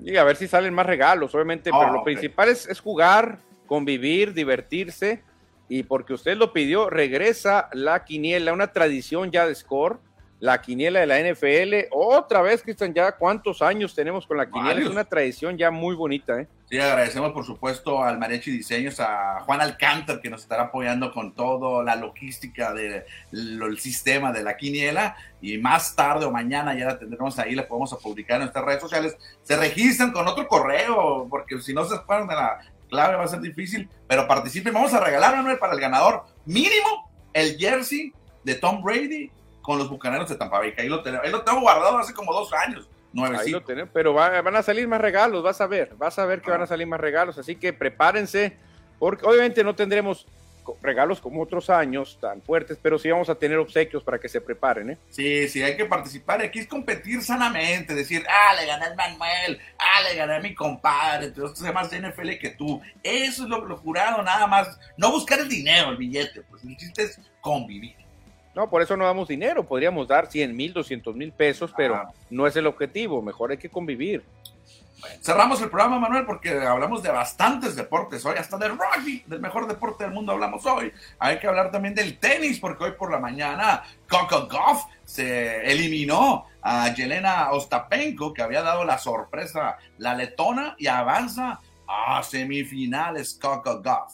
[0.00, 3.38] Y a ver si salen más regalos, obviamente, pero lo principal es, es jugar,
[3.68, 5.22] convivir, divertirse.
[5.68, 10.00] Y porque usted lo pidió, regresa la quiniela, una tradición ya de Score
[10.42, 11.86] la quiniela de la NFL.
[11.92, 14.80] Otra vez, Cristian, ya cuántos años tenemos con la quiniela.
[14.80, 16.48] Es una tradición ya muy bonita, ¿eh?
[16.68, 21.32] Sí, agradecemos por supuesto al Marechi Diseños, a Juan Alcántar, que nos estará apoyando con
[21.32, 25.14] toda la logística del sistema de la quiniela.
[25.40, 28.80] Y más tarde o mañana ya la tendremos ahí, la podemos publicar en nuestras redes
[28.80, 29.16] sociales.
[29.44, 32.58] Se registran con otro correo, porque si no se acuerdan de la
[32.90, 33.88] clave va a ser difícil.
[34.08, 38.12] Pero participen, vamos a regalar, Manuel, para el ganador mínimo el jersey
[38.42, 39.30] de Tom Brady
[39.62, 42.32] con los bucaneros de Tampa Bay, ahí lo tenemos, ahí lo tengo guardado hace como
[42.32, 42.88] dos años.
[43.14, 46.26] Nueve, ahí lo tenemos, pero van a salir más regalos, vas a ver, vas a
[46.26, 48.56] ver que van a salir más regalos, así que prepárense,
[48.98, 50.26] porque obviamente no tendremos
[50.80, 54.40] regalos como otros años tan fuertes, pero sí vamos a tener obsequios para que se
[54.40, 54.98] preparen, ¿eh?
[55.10, 56.40] Sí, sí, hay que participar.
[56.42, 60.54] Aquí es competir sanamente, decir, ah, le gané al Manuel, ah, le gané a mi
[60.54, 62.80] compadre, entonces es más de NFL que tú.
[63.02, 64.78] Eso es lo, lo jurado, nada más.
[64.96, 68.01] No buscar el dinero, el billete, pues el chiste es convivir.
[68.54, 69.64] No, por eso no damos dinero.
[69.64, 72.12] Podríamos dar 100 mil, 200 mil pesos, pero ah.
[72.30, 73.22] no es el objetivo.
[73.22, 74.22] Mejor hay que convivir.
[75.22, 79.66] cerramos el programa, Manuel, porque hablamos de bastantes deportes hoy, hasta del rugby, del mejor
[79.66, 80.92] deporte del mundo hablamos hoy.
[81.18, 86.44] Hay que hablar también del tenis, porque hoy por la mañana Coco Goff se eliminó
[86.60, 93.82] a Yelena Ostapenko, que había dado la sorpresa la letona, y avanza a semifinales Coco
[93.82, 94.12] Goff.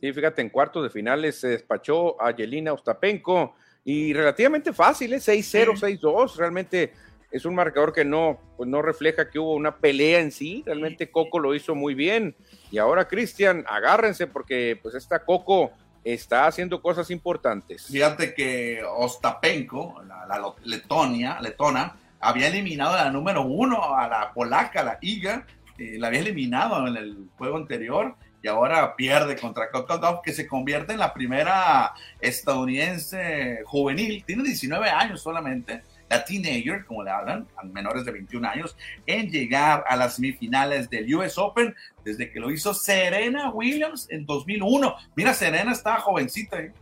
[0.00, 3.54] Sí, fíjate, en cuartos de finales se despachó a Yelena Ostapenko
[3.84, 5.18] y relativamente fácil, ¿eh?
[5.18, 6.92] 6-0, 6-2, realmente
[7.32, 10.62] es un marcador que no, pues no refleja que hubo una pelea en sí.
[10.66, 12.36] Realmente Coco lo hizo muy bien.
[12.70, 15.72] Y ahora, Cristian, agárrense porque pues esta Coco
[16.04, 17.86] está haciendo cosas importantes.
[17.86, 24.82] Fíjate que Ostapenko, la, Letonia, letona, había eliminado a la número uno, a la polaca,
[24.82, 25.46] la Iga,
[25.78, 30.46] eh, la había eliminado en el juego anterior y ahora pierde contra Kokotov, que se
[30.46, 37.46] convierte en la primera estadounidense juvenil, tiene 19 años solamente, la teenager, como le hablan,
[37.56, 38.76] a menores de 21 años,
[39.06, 41.74] en llegar a las semifinales del US Open
[42.04, 44.94] desde que lo hizo Serena Williams en 2001.
[45.14, 46.60] Mira, Serena estaba jovencita.
[46.60, 46.72] ¿eh?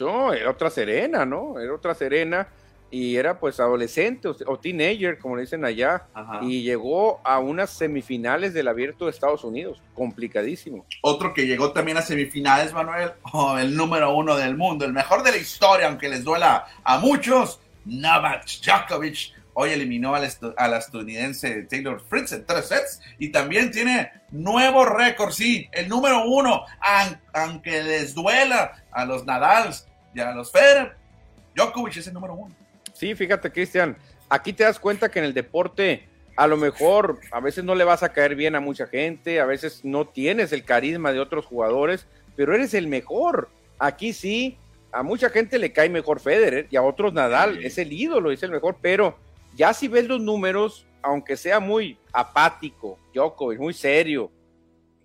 [0.00, 1.58] No, era otra Serena, ¿no?
[1.58, 2.46] Era otra Serena
[2.90, 6.06] y era pues adolescente o, teenager, como le dicen allá,
[6.42, 10.86] y llegó a unas semifinales del abierto de Estados Unidos, complicadísimo.
[11.02, 15.24] Otro que llegó también a semifinales, Manuel, oh, el número uno del mundo, el mejor
[15.24, 19.32] de la historia, aunque les duela a muchos, Novak Djokovic.
[19.56, 25.30] Hoy eliminó al, al estadounidense Taylor Fritz en tres sets y también tiene nuevo récord,
[25.32, 26.64] sí, el número uno,
[27.32, 30.96] aunque les duela a los Nadals y a los Federer,
[31.54, 32.54] Djokovic es el número uno.
[33.04, 33.98] Sí, fíjate, Cristian,
[34.30, 37.84] aquí te das cuenta que en el deporte a lo mejor a veces no le
[37.84, 41.44] vas a caer bien a mucha gente, a veces no tienes el carisma de otros
[41.44, 43.50] jugadores, pero eres el mejor.
[43.78, 44.56] Aquí sí,
[44.90, 48.42] a mucha gente le cae mejor Federer y a otros Nadal, es el ídolo, es
[48.42, 49.18] el mejor, pero
[49.54, 54.32] ya si ves los números, aunque sea muy apático, Djokovic, muy serio,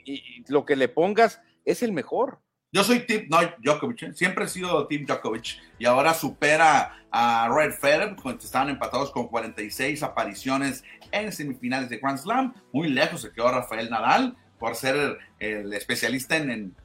[0.05, 2.39] y lo que le pongas es el mejor.
[2.71, 4.13] Yo soy Team no, Djokovic, ¿eh?
[4.13, 10.03] siempre he sido Team Djokovic y ahora supera a Red Federer, estaban empatados con 46
[10.03, 12.53] apariciones en semifinales de Grand Slam.
[12.71, 16.75] Muy lejos se quedó Rafael Nadal por ser el especialista en,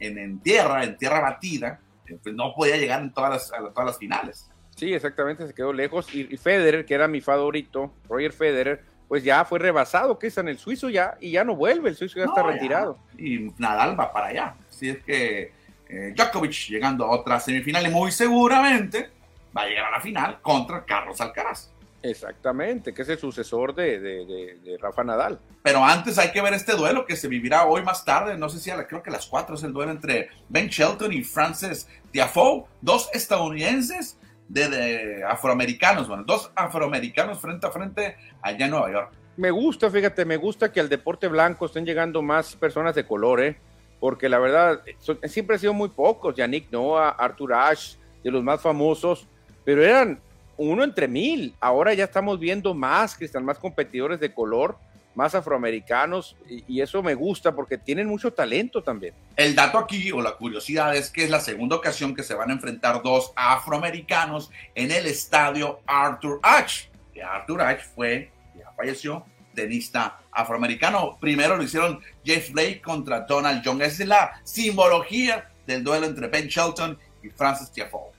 [0.00, 1.80] en, en, tierra, en tierra batida.
[2.22, 4.50] Pues no podía llegar en todas las, a todas las finales.
[4.76, 6.14] Sí, exactamente, se quedó lejos.
[6.14, 10.40] Y, y Federer, que era mi favorito, Roger Federer, pues ya fue rebasado, que está
[10.40, 12.98] en el suizo ya, y ya no vuelve, el suizo ya está retirado.
[13.16, 14.56] Y Nadal va para allá.
[14.76, 15.52] Así es que
[15.88, 19.08] eh, Djokovic llegando a otra semifinal y muy seguramente
[19.56, 21.70] va a llegar a la final contra Carlos Alcaraz.
[22.02, 25.40] Exactamente, que es el sucesor de, de, Rafa Nadal.
[25.62, 28.60] Pero antes hay que ver este duelo que se vivirá hoy más tarde, no sé
[28.60, 31.88] si a creo que a las 4 es el duelo entre Ben Shelton y Francis
[32.12, 39.12] Tiafoe, dos estadounidenses de, afroamericanos, bueno, dos afroamericanos frente a frente allá en Nueva York.
[39.38, 43.42] Me gusta, fíjate, me gusta que al deporte blanco estén llegando más personas de color,
[43.42, 43.56] ¿eh?
[44.00, 44.82] Porque la verdad
[45.24, 49.26] siempre han sido muy pocos, Yannick Noah, Arthur Ashe, de los más famosos,
[49.64, 50.20] pero eran
[50.56, 51.54] uno entre mil.
[51.60, 54.76] Ahora ya estamos viendo más, Cristian, más competidores de color,
[55.14, 59.14] más afroamericanos, y, eso me gusta porque tienen mucho talento también.
[59.34, 62.50] El dato aquí, o la curiosidad, es que es la segunda ocasión que se van
[62.50, 66.90] a enfrentar dos afroamericanos en el estadio Arthur Ashe.
[67.24, 69.24] Arthur Ashe fue, ya falleció,
[69.56, 71.18] tenista afroamericano.
[71.20, 73.82] Primero lo hicieron Jeff Blake contra Donald Young.
[73.82, 78.12] Esa es la simbología del duelo entre Ben Shelton y Francis Tiafoe.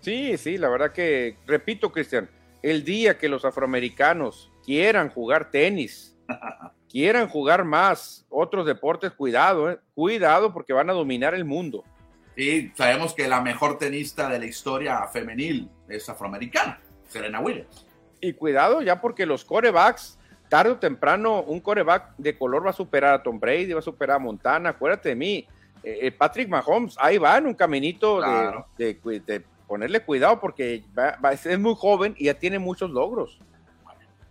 [0.00, 2.28] Sí, sí, la verdad que, repito, Cristian,
[2.62, 6.14] el día que los afroamericanos quieran jugar tenis,
[6.90, 11.84] quieran jugar más otros deportes, cuidado, eh, cuidado porque van a dominar el mundo.
[12.36, 17.86] Sí, sabemos que la mejor tenista de la historia femenil es afroamericana, Serena Williams.
[18.20, 20.18] Y cuidado ya porque los corebacks
[20.52, 23.82] tarde o temprano un coreback de color va a superar a Tom Brady, va a
[23.82, 25.48] superar a Montana, acuérdate de mí.
[25.82, 28.20] Eh, eh, Patrick Mahomes, ahí va en un caminito
[28.76, 30.84] de, ponerle cuidado porque
[31.32, 33.40] es muy joven y ya tiene muchos logros.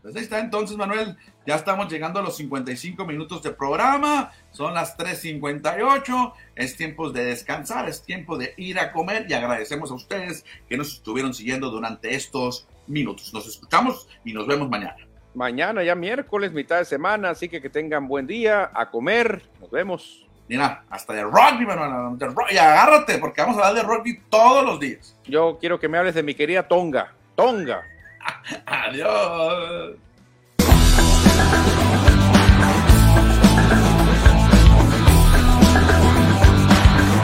[0.03, 1.17] Pues ahí está entonces, Manuel.
[1.47, 4.31] Ya estamos llegando a los 55 minutos de programa.
[4.51, 6.33] Son las 3.58.
[6.55, 10.77] Es tiempo de descansar, es tiempo de ir a comer y agradecemos a ustedes que
[10.77, 13.33] nos estuvieron siguiendo durante estos minutos.
[13.33, 17.69] Nos escuchamos y nos vemos mañana mañana ya miércoles, mitad de semana, así que que
[17.69, 20.27] tengan buen día, a comer, nos vemos.
[20.47, 22.17] Mira, hasta de rugby, hermano,
[22.49, 25.15] y agárrate, porque vamos a hablar de rugby todos los días.
[25.25, 27.83] Yo quiero que me hables de mi querida Tonga, Tonga.
[28.65, 29.95] Adiós.